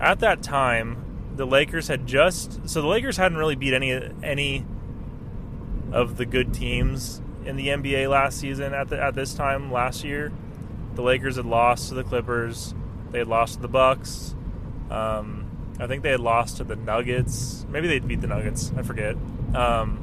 at 0.00 0.20
that 0.20 0.42
time, 0.42 1.32
the 1.34 1.46
Lakers 1.46 1.88
had 1.88 2.06
just 2.06 2.68
so 2.68 2.80
the 2.80 2.86
Lakers 2.86 3.16
hadn't 3.16 3.38
really 3.38 3.56
beat 3.56 3.74
any 3.74 3.92
any 4.22 4.64
of 5.96 6.18
the 6.18 6.26
good 6.26 6.52
teams 6.52 7.22
in 7.46 7.56
the 7.56 7.68
NBA 7.68 8.10
last 8.10 8.38
season 8.38 8.74
at 8.74 8.90
the, 8.90 9.02
at 9.02 9.14
this 9.14 9.32
time 9.32 9.72
last 9.72 10.04
year. 10.04 10.30
The 10.94 11.00
Lakers 11.00 11.36
had 11.36 11.46
lost 11.46 11.88
to 11.88 11.94
the 11.94 12.04
Clippers. 12.04 12.74
They 13.12 13.18
had 13.18 13.28
lost 13.28 13.54
to 13.54 13.60
the 13.60 13.68
Bucks. 13.68 14.34
Um, 14.90 15.46
I 15.80 15.86
think 15.86 16.02
they 16.02 16.10
had 16.10 16.20
lost 16.20 16.58
to 16.58 16.64
the 16.64 16.76
Nuggets. 16.76 17.64
Maybe 17.70 17.88
they'd 17.88 18.06
beat 18.06 18.20
the 18.20 18.26
Nuggets. 18.26 18.72
I 18.76 18.82
forget. 18.82 19.16
Um, 19.54 20.02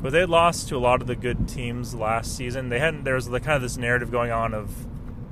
but 0.00 0.12
they 0.12 0.20
had 0.20 0.30
lost 0.30 0.68
to 0.68 0.76
a 0.76 0.78
lot 0.78 1.00
of 1.00 1.08
the 1.08 1.16
good 1.16 1.48
teams 1.48 1.96
last 1.96 2.36
season. 2.36 2.68
They 2.68 2.78
hadn't. 2.78 3.02
There 3.02 3.16
was 3.16 3.28
the 3.28 3.40
kind 3.40 3.56
of 3.56 3.62
this 3.62 3.76
narrative 3.76 4.12
going 4.12 4.30
on 4.30 4.54
of 4.54 4.86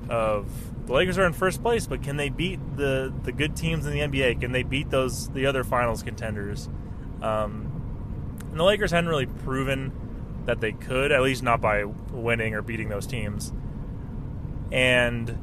of 0.08 0.48
the 0.86 0.92
Lakers 0.92 1.16
are 1.16 1.26
in 1.26 1.32
first 1.32 1.62
place, 1.62 1.86
but 1.86 2.02
can 2.02 2.16
they 2.16 2.28
beat 2.28 2.58
the 2.76 3.12
the 3.22 3.30
good 3.30 3.54
teams 3.56 3.86
in 3.86 3.92
the 3.92 4.00
NBA? 4.00 4.40
Can 4.40 4.50
they 4.50 4.64
beat 4.64 4.90
those 4.90 5.28
the 5.30 5.46
other 5.46 5.62
finals 5.62 6.02
contenders? 6.02 6.68
Um, 7.22 7.70
and 8.50 8.58
the 8.58 8.64
Lakers 8.64 8.90
hadn't 8.90 9.08
really 9.08 9.26
proven 9.26 9.92
that 10.46 10.60
they 10.60 10.72
could, 10.72 11.12
at 11.12 11.22
least 11.22 11.42
not 11.42 11.60
by 11.60 11.84
winning 11.84 12.54
or 12.54 12.62
beating 12.62 12.88
those 12.88 13.06
teams. 13.06 13.52
And 14.72 15.38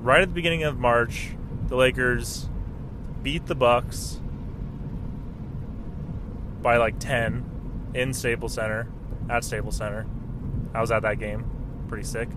right 0.00 0.20
at 0.20 0.28
the 0.28 0.34
beginning 0.34 0.64
of 0.64 0.78
March, 0.78 1.30
the 1.68 1.76
Lakers 1.76 2.48
beat 3.22 3.46
the 3.46 3.54
Bucks 3.54 4.20
by 6.60 6.76
like 6.76 6.98
10 6.98 7.90
in 7.94 8.12
Staples 8.12 8.54
Center, 8.54 8.88
at 9.28 9.44
Staples 9.44 9.76
Center. 9.76 10.06
I 10.74 10.80
was 10.80 10.90
at 10.90 11.02
that 11.02 11.18
game. 11.18 11.44
Pretty 11.88 12.04
sick. 12.04 12.28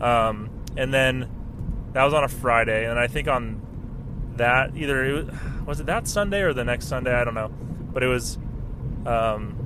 Um, 0.00 0.50
and 0.76 0.92
then 0.92 1.28
that 1.92 2.04
was 2.04 2.14
on 2.14 2.24
a 2.24 2.28
Friday, 2.28 2.88
and 2.88 2.98
I 2.98 3.06
think 3.06 3.28
on 3.28 3.60
that 4.36 4.76
either 4.76 5.04
it 5.04 5.12
was, 5.12 5.66
was 5.66 5.80
it 5.80 5.86
that 5.86 6.08
Sunday 6.08 6.40
or 6.42 6.54
the 6.54 6.64
next 6.64 6.88
Sunday, 6.88 7.12
I 7.12 7.24
don't 7.24 7.34
know 7.34 7.50
but 7.92 8.02
it 8.02 8.08
was, 8.08 8.36
um, 9.06 9.56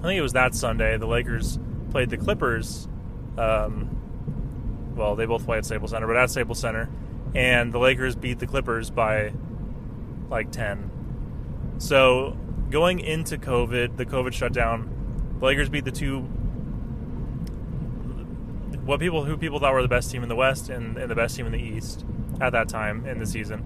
I 0.00 0.02
think 0.02 0.18
it 0.18 0.22
was 0.22 0.32
that 0.34 0.54
Sunday. 0.54 0.96
The 0.96 1.06
Lakers 1.06 1.58
played 1.90 2.10
the 2.10 2.16
Clippers. 2.16 2.88
Um, 3.38 3.90
well, 4.94 5.16
they 5.16 5.26
both 5.26 5.44
play 5.44 5.58
at 5.58 5.64
Staples 5.64 5.90
Center, 5.90 6.06
but 6.06 6.16
at 6.16 6.30
Staples 6.30 6.58
Center, 6.58 6.88
and 7.34 7.72
the 7.72 7.78
Lakers 7.78 8.16
beat 8.16 8.38
the 8.38 8.46
Clippers 8.46 8.90
by 8.90 9.32
like 10.30 10.50
ten. 10.50 10.90
So 11.78 12.36
going 12.70 13.00
into 13.00 13.36
COVID, 13.36 13.96
the 13.96 14.06
COVID 14.06 14.32
shutdown, 14.32 15.36
the 15.38 15.44
Lakers 15.46 15.68
beat 15.68 15.84
the 15.84 15.92
two 15.92 16.28
what 18.86 19.00
people 19.00 19.24
who 19.24 19.36
people 19.36 19.58
thought 19.58 19.72
were 19.72 19.82
the 19.82 19.88
best 19.88 20.10
team 20.10 20.22
in 20.22 20.28
the 20.28 20.36
West 20.36 20.68
and, 20.68 20.96
and 20.96 21.10
the 21.10 21.14
best 21.14 21.36
team 21.36 21.44
in 21.46 21.52
the 21.52 21.58
East 21.58 22.04
at 22.40 22.50
that 22.50 22.68
time 22.68 23.04
in 23.04 23.18
the 23.18 23.26
season. 23.26 23.64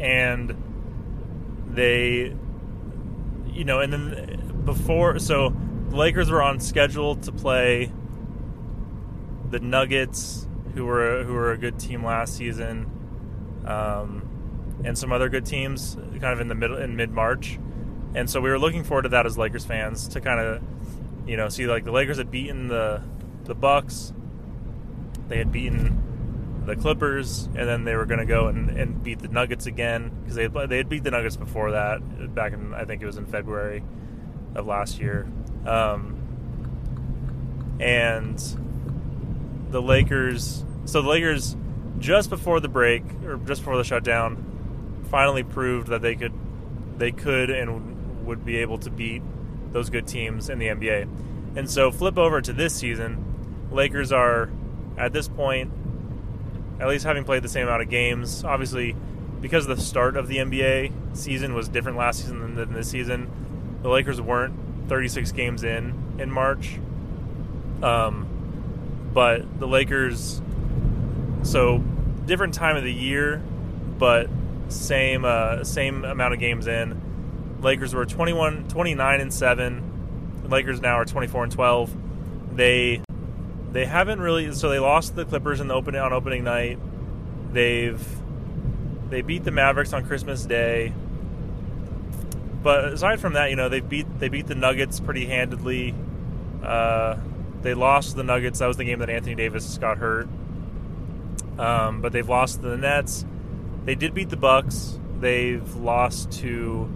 And 0.00 0.56
they, 1.76 2.34
you 3.46 3.64
know, 3.64 3.80
and 3.80 3.92
then 3.92 4.62
before, 4.64 5.18
so 5.18 5.54
the 5.90 5.96
Lakers 5.96 6.30
were 6.30 6.42
on 6.42 6.58
schedule 6.58 7.14
to 7.16 7.30
play 7.30 7.92
the 9.50 9.60
Nuggets, 9.60 10.48
who 10.74 10.84
were 10.84 11.22
who 11.22 11.32
were 11.32 11.52
a 11.52 11.58
good 11.58 11.78
team 11.78 12.04
last 12.04 12.34
season, 12.36 12.90
um, 13.64 14.80
and 14.84 14.98
some 14.98 15.12
other 15.12 15.28
good 15.28 15.46
teams, 15.46 15.94
kind 15.94 16.24
of 16.24 16.40
in 16.40 16.48
the 16.48 16.54
middle 16.54 16.76
in 16.76 16.96
mid 16.96 17.10
March, 17.10 17.58
and 18.14 18.28
so 18.28 18.40
we 18.40 18.50
were 18.50 18.58
looking 18.58 18.82
forward 18.82 19.02
to 19.02 19.08
that 19.10 19.26
as 19.26 19.38
Lakers 19.38 19.64
fans 19.64 20.08
to 20.08 20.20
kind 20.20 20.40
of, 20.40 20.62
you 21.26 21.36
know, 21.36 21.48
see 21.48 21.66
like 21.66 21.84
the 21.84 21.92
Lakers 21.92 22.18
had 22.18 22.30
beaten 22.30 22.68
the 22.68 23.02
the 23.44 23.54
Bucks, 23.54 24.12
they 25.28 25.38
had 25.38 25.52
beaten 25.52 26.02
the 26.66 26.76
Clippers, 26.76 27.44
and 27.46 27.68
then 27.68 27.84
they 27.84 27.94
were 27.94 28.06
going 28.06 28.18
to 28.18 28.26
go 28.26 28.48
and, 28.48 28.70
and 28.70 29.02
beat 29.02 29.20
the 29.20 29.28
Nuggets 29.28 29.66
again 29.66 30.10
because 30.20 30.34
they 30.34 30.48
they 30.48 30.78
had 30.78 30.88
beat 30.88 31.04
the 31.04 31.12
Nuggets 31.12 31.36
before 31.36 31.70
that 31.70 32.34
back 32.34 32.52
in 32.52 32.74
I 32.74 32.84
think 32.84 33.02
it 33.02 33.06
was 33.06 33.16
in 33.16 33.26
February 33.26 33.82
of 34.54 34.66
last 34.66 34.98
year, 34.98 35.28
um, 35.64 36.16
and 37.80 38.38
the 39.70 39.80
Lakers. 39.80 40.64
So 40.86 41.02
the 41.02 41.08
Lakers 41.08 41.56
just 41.98 42.30
before 42.30 42.60
the 42.60 42.68
break 42.68 43.04
or 43.24 43.36
just 43.36 43.62
before 43.62 43.76
the 43.76 43.84
shutdown 43.84 45.04
finally 45.10 45.44
proved 45.44 45.88
that 45.88 46.02
they 46.02 46.16
could 46.16 46.32
they 46.98 47.12
could 47.12 47.50
and 47.50 48.26
would 48.26 48.44
be 48.44 48.56
able 48.56 48.78
to 48.78 48.90
beat 48.90 49.22
those 49.72 49.88
good 49.88 50.06
teams 50.06 50.48
in 50.48 50.58
the 50.58 50.66
NBA. 50.66 51.02
And 51.56 51.70
so 51.70 51.92
flip 51.92 52.18
over 52.18 52.40
to 52.40 52.52
this 52.52 52.74
season, 52.74 53.68
Lakers 53.70 54.10
are 54.10 54.50
at 54.98 55.12
this 55.12 55.28
point 55.28 55.72
at 56.80 56.88
least 56.88 57.04
having 57.04 57.24
played 57.24 57.42
the 57.42 57.48
same 57.48 57.66
amount 57.66 57.82
of 57.82 57.88
games. 57.88 58.44
Obviously, 58.44 58.94
because 59.40 59.66
the 59.66 59.76
start 59.76 60.16
of 60.16 60.28
the 60.28 60.38
NBA 60.38 61.16
season 61.16 61.54
was 61.54 61.68
different 61.68 61.98
last 61.98 62.20
season 62.20 62.54
than, 62.54 62.72
this 62.72 62.88
season, 62.88 63.30
the 63.82 63.88
Lakers 63.88 64.20
weren't 64.20 64.54
36 64.88 65.32
games 65.32 65.64
in 65.64 66.16
in 66.18 66.30
March. 66.30 66.78
Um, 67.82 68.26
but 69.12 69.58
the 69.58 69.66
Lakers, 69.66 70.40
so 71.42 71.78
different 72.26 72.54
time 72.54 72.76
of 72.76 72.82
the 72.82 72.92
year, 72.92 73.42
but 73.98 74.28
same 74.68 75.24
uh, 75.24 75.64
same 75.64 76.04
amount 76.04 76.34
of 76.34 76.40
games 76.40 76.66
in. 76.66 77.00
Lakers 77.62 77.94
were 77.94 78.04
21, 78.04 78.68
29 78.68 79.20
and 79.20 79.32
seven. 79.32 79.82
The 80.42 80.48
Lakers 80.48 80.80
now 80.80 80.98
are 80.98 81.04
24 81.04 81.44
and 81.44 81.52
12. 81.52 82.56
They 82.56 83.00
they 83.76 83.84
haven't 83.84 84.20
really. 84.20 84.52
So 84.52 84.70
they 84.70 84.78
lost 84.78 85.14
the 85.14 85.26
Clippers 85.26 85.60
in 85.60 85.68
the 85.68 85.74
opening 85.74 86.00
on 86.00 86.12
opening 86.12 86.44
night. 86.44 86.78
They've 87.52 88.02
they 89.10 89.20
beat 89.20 89.44
the 89.44 89.50
Mavericks 89.50 89.92
on 89.92 90.06
Christmas 90.06 90.44
Day. 90.44 90.94
But 92.62 92.86
aside 92.86 93.20
from 93.20 93.34
that, 93.34 93.50
you 93.50 93.56
know, 93.56 93.68
they 93.68 93.80
beat 93.80 94.06
they 94.18 94.28
beat 94.28 94.46
the 94.46 94.54
Nuggets 94.54 94.98
pretty 94.98 95.26
handedly. 95.26 95.94
Uh, 96.62 97.16
they 97.60 97.74
lost 97.74 98.16
the 98.16 98.24
Nuggets. 98.24 98.60
That 98.60 98.66
was 98.66 98.78
the 98.78 98.84
game 98.84 99.00
that 99.00 99.10
Anthony 99.10 99.34
Davis 99.34 99.76
got 99.76 99.98
hurt. 99.98 100.26
Um, 101.58 102.00
but 102.00 102.12
they've 102.12 102.28
lost 102.28 102.62
the 102.62 102.78
Nets. 102.78 103.26
They 103.84 103.94
did 103.94 104.14
beat 104.14 104.30
the 104.30 104.36
Bucks. 104.36 104.98
They've 105.20 105.74
lost 105.76 106.32
to 106.40 106.90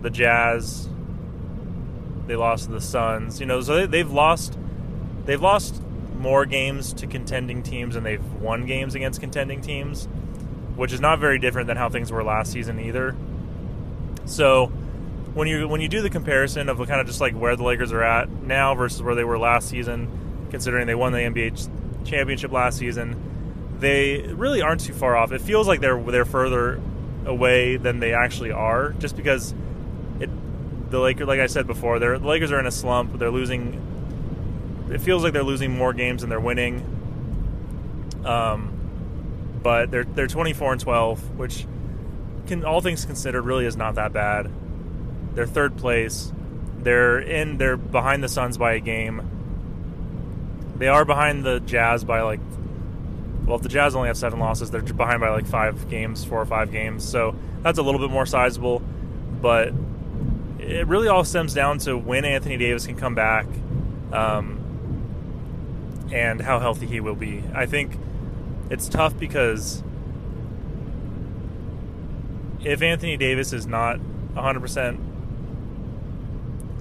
the 0.00 0.10
Jazz. 0.10 0.88
They 2.26 2.36
lost 2.36 2.66
to 2.66 2.72
the 2.72 2.80
Suns. 2.80 3.40
You 3.40 3.46
know, 3.46 3.60
so 3.60 3.86
they, 3.86 3.98
have 3.98 4.12
lost. 4.12 4.58
They've 5.24 5.40
lost 5.40 5.82
more 6.18 6.46
games 6.46 6.92
to 6.94 7.06
contending 7.06 7.62
teams 7.62 7.94
than 7.94 8.04
they've 8.04 8.24
won 8.34 8.66
games 8.66 8.94
against 8.94 9.20
contending 9.20 9.60
teams, 9.60 10.06
which 10.74 10.92
is 10.92 11.00
not 11.00 11.18
very 11.18 11.38
different 11.38 11.66
than 11.66 11.76
how 11.76 11.88
things 11.88 12.10
were 12.10 12.24
last 12.24 12.52
season 12.52 12.80
either. 12.80 13.14
So 14.24 14.66
when 15.34 15.48
you 15.48 15.68
when 15.68 15.80
you 15.80 15.88
do 15.88 16.00
the 16.00 16.10
comparison 16.10 16.68
of 16.68 16.78
kind 16.78 17.00
of 17.00 17.06
just 17.06 17.20
like 17.20 17.34
where 17.34 17.56
the 17.56 17.62
Lakers 17.62 17.92
are 17.92 18.02
at 18.02 18.30
now 18.30 18.74
versus 18.74 19.02
where 19.02 19.14
they 19.14 19.24
were 19.24 19.38
last 19.38 19.68
season, 19.68 20.48
considering 20.50 20.86
they 20.86 20.94
won 20.94 21.12
the 21.12 21.18
NBA 21.18 22.06
championship 22.06 22.52
last 22.52 22.78
season, 22.78 23.76
they 23.78 24.22
really 24.22 24.62
aren't 24.62 24.80
too 24.80 24.94
far 24.94 25.16
off. 25.16 25.32
It 25.32 25.42
feels 25.42 25.68
like 25.68 25.80
they're 25.80 26.02
they're 26.02 26.24
further 26.24 26.80
away 27.26 27.76
than 27.76 28.00
they 28.00 28.14
actually 28.14 28.50
are, 28.50 28.90
just 28.98 29.16
because 29.16 29.54
the 30.90 31.00
Lakers, 31.00 31.26
like 31.26 31.40
I 31.40 31.46
said 31.46 31.66
before, 31.66 31.98
the 31.98 32.18
Lakers 32.18 32.52
are 32.52 32.60
in 32.60 32.66
a 32.66 32.70
slump. 32.70 33.18
They're 33.18 33.30
losing. 33.30 33.82
It 34.90 35.00
feels 35.00 35.22
like 35.22 35.32
they're 35.32 35.42
losing 35.42 35.76
more 35.76 35.92
games 35.92 36.20
than 36.20 36.30
they're 36.30 36.40
winning. 36.40 36.92
Um, 38.24 38.72
but 39.62 39.90
they're 39.90 40.04
they're 40.04 40.26
24 40.26 40.72
and 40.72 40.80
12, 40.80 41.38
which 41.38 41.66
can 42.46 42.64
all 42.64 42.80
things 42.80 43.04
considered 43.04 43.42
really 43.42 43.66
is 43.66 43.76
not 43.76 43.96
that 43.96 44.12
bad. 44.12 44.50
They're 45.34 45.46
third 45.46 45.76
place. 45.76 46.32
They're 46.78 47.18
in. 47.18 47.58
They're 47.58 47.76
behind 47.76 48.22
the 48.22 48.28
Suns 48.28 48.58
by 48.58 48.74
a 48.74 48.80
game. 48.80 49.28
They 50.76 50.88
are 50.88 51.04
behind 51.04 51.44
the 51.44 51.60
Jazz 51.60 52.04
by 52.04 52.20
like. 52.22 52.40
Well, 53.44 53.56
if 53.56 53.62
the 53.62 53.68
Jazz 53.68 53.94
only 53.94 54.08
have 54.08 54.16
seven 54.16 54.40
losses, 54.40 54.70
they're 54.70 54.82
behind 54.82 55.20
by 55.20 55.30
like 55.30 55.46
five 55.46 55.88
games, 55.88 56.24
four 56.24 56.40
or 56.40 56.46
five 56.46 56.72
games. 56.72 57.08
So 57.08 57.36
that's 57.62 57.78
a 57.78 57.82
little 57.82 58.00
bit 58.00 58.10
more 58.10 58.26
sizable. 58.26 58.82
But 59.40 59.72
it 60.66 60.86
really 60.88 61.08
all 61.08 61.24
stems 61.24 61.54
down 61.54 61.78
to 61.78 61.96
when 61.96 62.24
Anthony 62.24 62.56
Davis 62.56 62.86
can 62.86 62.96
come 62.96 63.14
back, 63.14 63.46
um, 64.12 64.60
and 66.12 66.40
how 66.40 66.58
healthy 66.58 66.86
he 66.86 67.00
will 67.00 67.14
be. 67.14 67.42
I 67.54 67.66
think 67.66 67.96
it's 68.68 68.88
tough 68.88 69.16
because 69.18 69.82
if 72.64 72.82
Anthony 72.82 73.16
Davis 73.16 73.52
is 73.52 73.66
not 73.66 74.00
100% 74.34 74.98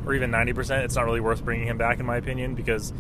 or 0.05 0.13
even 0.13 0.31
90%, 0.31 0.83
it's 0.83 0.95
not 0.95 1.05
really 1.05 1.21
worth 1.21 1.43
bringing 1.45 1.67
him 1.67 1.77
back, 1.77 1.99
in 1.99 2.05
my 2.05 2.17
opinion, 2.17 2.55
because 2.55 2.91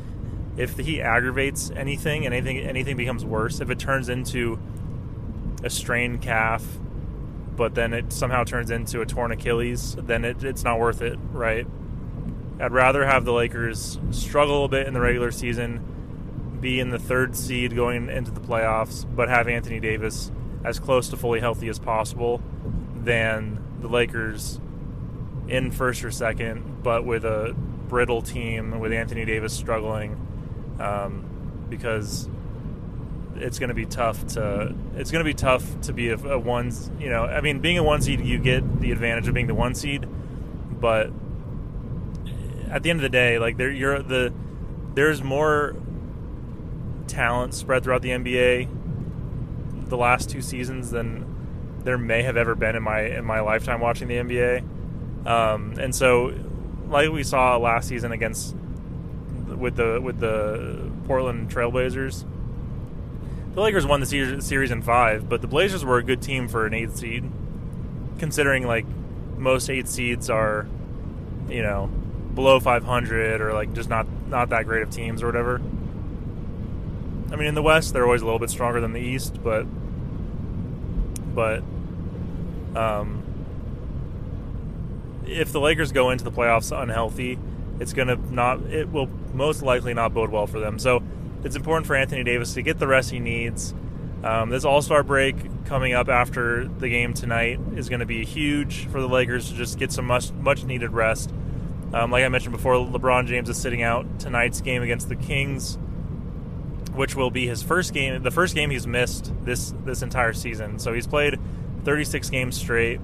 if 0.57 0.77
he 0.77 1.01
aggravates 1.01 1.71
anything 1.75 2.25
and 2.25 2.33
anything 2.33 2.59
anything 2.59 2.95
becomes 2.95 3.25
worse, 3.25 3.59
if 3.59 3.69
it 3.69 3.79
turns 3.79 4.07
into 4.07 4.59
a 5.63 5.69
strained 5.69 6.21
calf, 6.21 6.63
but 7.55 7.75
then 7.75 7.93
it 7.93 8.11
somehow 8.11 8.43
turns 8.43 8.71
into 8.71 9.01
a 9.01 9.05
torn 9.05 9.31
Achilles, 9.31 9.95
then 9.95 10.25
it, 10.25 10.43
it's 10.43 10.63
not 10.63 10.79
worth 10.79 11.01
it, 11.01 11.17
right? 11.31 11.67
I'd 12.59 12.71
rather 12.71 13.05
have 13.05 13.25
the 13.25 13.33
Lakers 13.33 13.99
struggle 14.11 14.65
a 14.65 14.67
bit 14.67 14.87
in 14.87 14.93
the 14.93 15.01
regular 15.01 15.31
season, 15.31 16.57
be 16.61 16.79
in 16.79 16.89
the 16.89 16.99
third 16.99 17.35
seed 17.35 17.75
going 17.75 18.09
into 18.09 18.31
the 18.31 18.39
playoffs, 18.39 19.05
but 19.15 19.29
have 19.29 19.47
Anthony 19.47 19.79
Davis 19.79 20.31
as 20.63 20.79
close 20.79 21.09
to 21.09 21.17
fully 21.17 21.39
healthy 21.39 21.67
as 21.69 21.79
possible 21.79 22.41
than 22.95 23.63
the 23.81 23.87
Lakers 23.87 24.59
in 25.47 25.71
first 25.71 26.03
or 26.03 26.11
second, 26.11 26.81
but 26.81 27.05
with 27.05 27.23
a 27.23 27.55
brittle 27.87 28.21
team 28.21 28.79
with 28.79 28.91
Anthony 28.91 29.25
Davis 29.25 29.53
struggling, 29.53 30.13
um, 30.79 31.65
because 31.69 32.27
it's 33.37 33.59
going 33.59 33.69
to 33.69 33.75
be 33.75 33.85
tough 33.85 34.25
to 34.27 34.73
it's 34.95 35.11
going 35.11 35.23
to 35.23 35.29
be 35.29 35.33
tough 35.33 35.81
to 35.81 35.93
be 35.93 36.09
a, 36.09 36.17
a 36.17 36.39
one. 36.39 36.71
You 36.99 37.09
know, 37.09 37.25
I 37.25 37.41
mean, 37.41 37.59
being 37.59 37.77
a 37.77 37.83
one 37.83 38.01
seed, 38.01 38.21
you 38.21 38.37
get 38.37 38.81
the 38.81 38.91
advantage 38.91 39.27
of 39.27 39.33
being 39.33 39.47
the 39.47 39.55
one 39.55 39.75
seed, 39.75 40.07
but 40.79 41.11
at 42.69 42.83
the 42.83 42.89
end 42.89 42.99
of 42.99 43.03
the 43.03 43.09
day, 43.09 43.39
like 43.39 43.57
there, 43.57 43.71
you're 43.71 44.01
the 44.01 44.33
there's 44.93 45.21
more 45.21 45.75
talent 47.07 47.53
spread 47.53 47.83
throughout 47.83 48.01
the 48.01 48.09
NBA 48.09 48.69
the 49.89 49.97
last 49.97 50.29
two 50.29 50.41
seasons 50.41 50.91
than 50.91 51.25
there 51.83 51.97
may 51.97 52.23
have 52.23 52.37
ever 52.37 52.55
been 52.55 52.75
in 52.75 52.83
my 52.83 53.01
in 53.01 53.25
my 53.25 53.39
lifetime 53.39 53.79
watching 53.79 54.07
the 54.07 54.15
NBA. 54.15 55.27
Um, 55.27 55.73
and 55.79 55.93
so, 55.93 56.33
like 56.87 57.09
we 57.09 57.23
saw 57.23 57.57
last 57.57 57.87
season 57.87 58.11
against 58.11 58.55
with 59.47 59.75
the 59.75 59.99
with 60.01 60.19
the 60.19 60.91
Portland 61.05 61.49
Trailblazers, 61.49 62.25
the 63.55 63.61
Lakers 63.61 63.85
won 63.85 64.01
the 64.01 64.05
series 64.41 64.69
in 64.69 64.81
five, 64.81 65.29
but 65.29 65.41
the 65.41 65.47
Blazers 65.47 65.85
were 65.85 65.97
a 65.97 66.03
good 66.03 66.21
team 66.21 66.49
for 66.49 66.65
an 66.65 66.73
eighth 66.73 66.97
seed, 66.97 67.23
considering 68.19 68.67
like 68.67 68.85
most 69.37 69.69
eight 69.69 69.87
seeds 69.87 70.29
are, 70.29 70.67
you 71.47 71.61
know, 71.61 71.87
below 72.35 72.59
500 72.59 73.39
or 73.39 73.53
like 73.53 73.73
just 73.73 73.89
not 73.89 74.07
not 74.27 74.49
that 74.49 74.65
great 74.65 74.83
of 74.83 74.89
teams 74.89 75.23
or 75.23 75.27
whatever. 75.27 75.61
I 77.31 77.37
mean, 77.37 77.47
in 77.47 77.55
the 77.55 77.61
West, 77.61 77.93
they're 77.93 78.03
always 78.03 78.21
a 78.21 78.25
little 78.25 78.39
bit 78.39 78.49
stronger 78.49 78.81
than 78.81 78.91
the 78.91 78.99
East, 78.99 79.41
but 79.41 79.65
but 81.33 81.63
um, 82.75 83.23
if 85.25 85.53
the 85.53 85.61
Lakers 85.61 85.93
go 85.93 86.09
into 86.09 86.25
the 86.25 86.31
playoffs 86.31 86.77
unhealthy, 86.77 87.39
it's 87.79 87.93
going 87.93 88.09
to 88.09 88.33
not. 88.33 88.61
It 88.63 88.91
will 88.91 89.07
most 89.33 89.61
likely 89.61 89.93
not 89.93 90.13
bode 90.13 90.29
well 90.29 90.45
for 90.45 90.59
them. 90.59 90.77
So 90.77 91.01
it's 91.45 91.55
important 91.55 91.85
for 91.85 91.95
Anthony 91.95 92.23
Davis 92.23 92.55
to 92.55 92.63
get 92.63 92.79
the 92.79 92.87
rest 92.87 93.11
he 93.11 93.19
needs. 93.19 93.73
Um, 94.23 94.49
this 94.49 94.65
All 94.65 94.81
Star 94.81 95.03
break 95.03 95.35
coming 95.65 95.93
up 95.93 96.09
after 96.09 96.67
the 96.67 96.89
game 96.89 97.13
tonight 97.13 97.59
is 97.75 97.87
going 97.87 97.99
to 97.99 98.05
be 98.07 98.25
huge 98.25 98.87
for 98.87 98.99
the 98.99 99.07
Lakers 99.07 99.49
to 99.49 99.55
just 99.55 99.77
get 99.77 99.91
some 99.91 100.05
much 100.05 100.31
much 100.31 100.63
needed 100.63 100.91
rest. 100.91 101.31
Um, 101.93 102.09
like 102.09 102.25
I 102.25 102.29
mentioned 102.29 102.53
before, 102.53 102.73
LeBron 102.73 103.27
James 103.27 103.47
is 103.47 103.57
sitting 103.57 103.83
out 103.83 104.19
tonight's 104.19 104.59
game 104.61 104.81
against 104.81 105.07
the 105.07 105.15
Kings, 105.15 105.77
which 106.93 107.15
will 107.15 107.29
be 107.29 107.45
his 107.45 107.61
first 107.61 107.93
game, 107.93 108.23
the 108.23 108.31
first 108.31 108.55
game 108.55 108.71
he's 108.71 108.87
missed 108.87 109.31
this 109.43 109.71
this 109.85 110.01
entire 110.01 110.33
season. 110.33 110.79
So 110.79 110.93
he's 110.93 111.05
played 111.05 111.39
36 111.83 112.31
games 112.31 112.57
straight. 112.57 112.99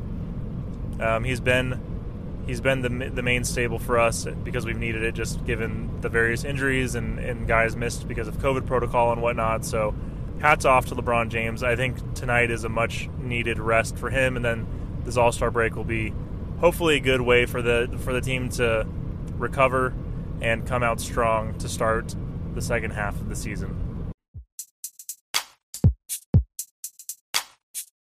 Um, 1.00 1.24
he's 1.24 1.40
been 1.40 1.80
he's 2.46 2.62
been 2.62 2.82
the 2.82 3.10
the 3.10 3.22
main 3.22 3.44
stable 3.44 3.80
for 3.80 4.00
us 4.00 4.26
because 4.44 4.66
we've 4.66 4.78
needed 4.78 5.04
it, 5.04 5.16
just 5.16 5.46
given 5.46 6.02
the 6.02 6.10
various 6.10 6.44
injuries 6.44 6.96
and, 6.96 7.20
and 7.20 7.48
guys 7.48 7.76
missed 7.76 8.08
because 8.08 8.28
of 8.28 8.38
COVID 8.38 8.66
protocol 8.66 9.12
and 9.12 9.22
whatnot. 9.22 9.66
So, 9.66 9.96
hats 10.40 10.66
off 10.66 10.88
to 10.88 10.96
LeBron 10.96 11.30
James. 11.30 11.64
I 11.64 11.76
think 11.76 12.14
tonight 12.14 12.52
is 12.52 12.64
a 12.64 12.70
much 12.70 13.10
needed 13.20 13.60
rest 13.60 13.98
for 13.98 14.10
him, 14.10 14.36
and 14.36 14.44
then 14.44 14.68
this 15.04 15.18
All 15.18 15.32
Star 15.32 15.52
break 15.52 15.76
will 15.76 15.84
be 15.84 16.14
hopefully 16.60 16.98
a 16.98 17.00
good 17.00 17.22
way 17.22 17.46
for 17.46 17.62
the 17.62 17.90
for 18.04 18.14
the 18.14 18.22
team 18.22 18.50
to 18.50 18.88
recover 19.38 19.94
and 20.42 20.66
come 20.66 20.84
out 20.84 21.00
strong 21.00 21.58
to 21.60 21.70
start 21.70 22.16
the 22.54 22.62
second 22.62 22.92
half 22.92 23.16
of 23.16 23.30
the 23.30 23.36
season. 23.36 23.78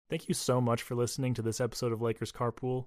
Thank 0.08 0.28
you 0.28 0.34
so 0.34 0.60
much 0.60 0.82
for 0.82 0.94
listening 0.94 1.34
to 1.34 1.42
this 1.42 1.60
episode 1.60 1.92
of 1.92 2.00
Lakers 2.00 2.30
Carpool. 2.30 2.86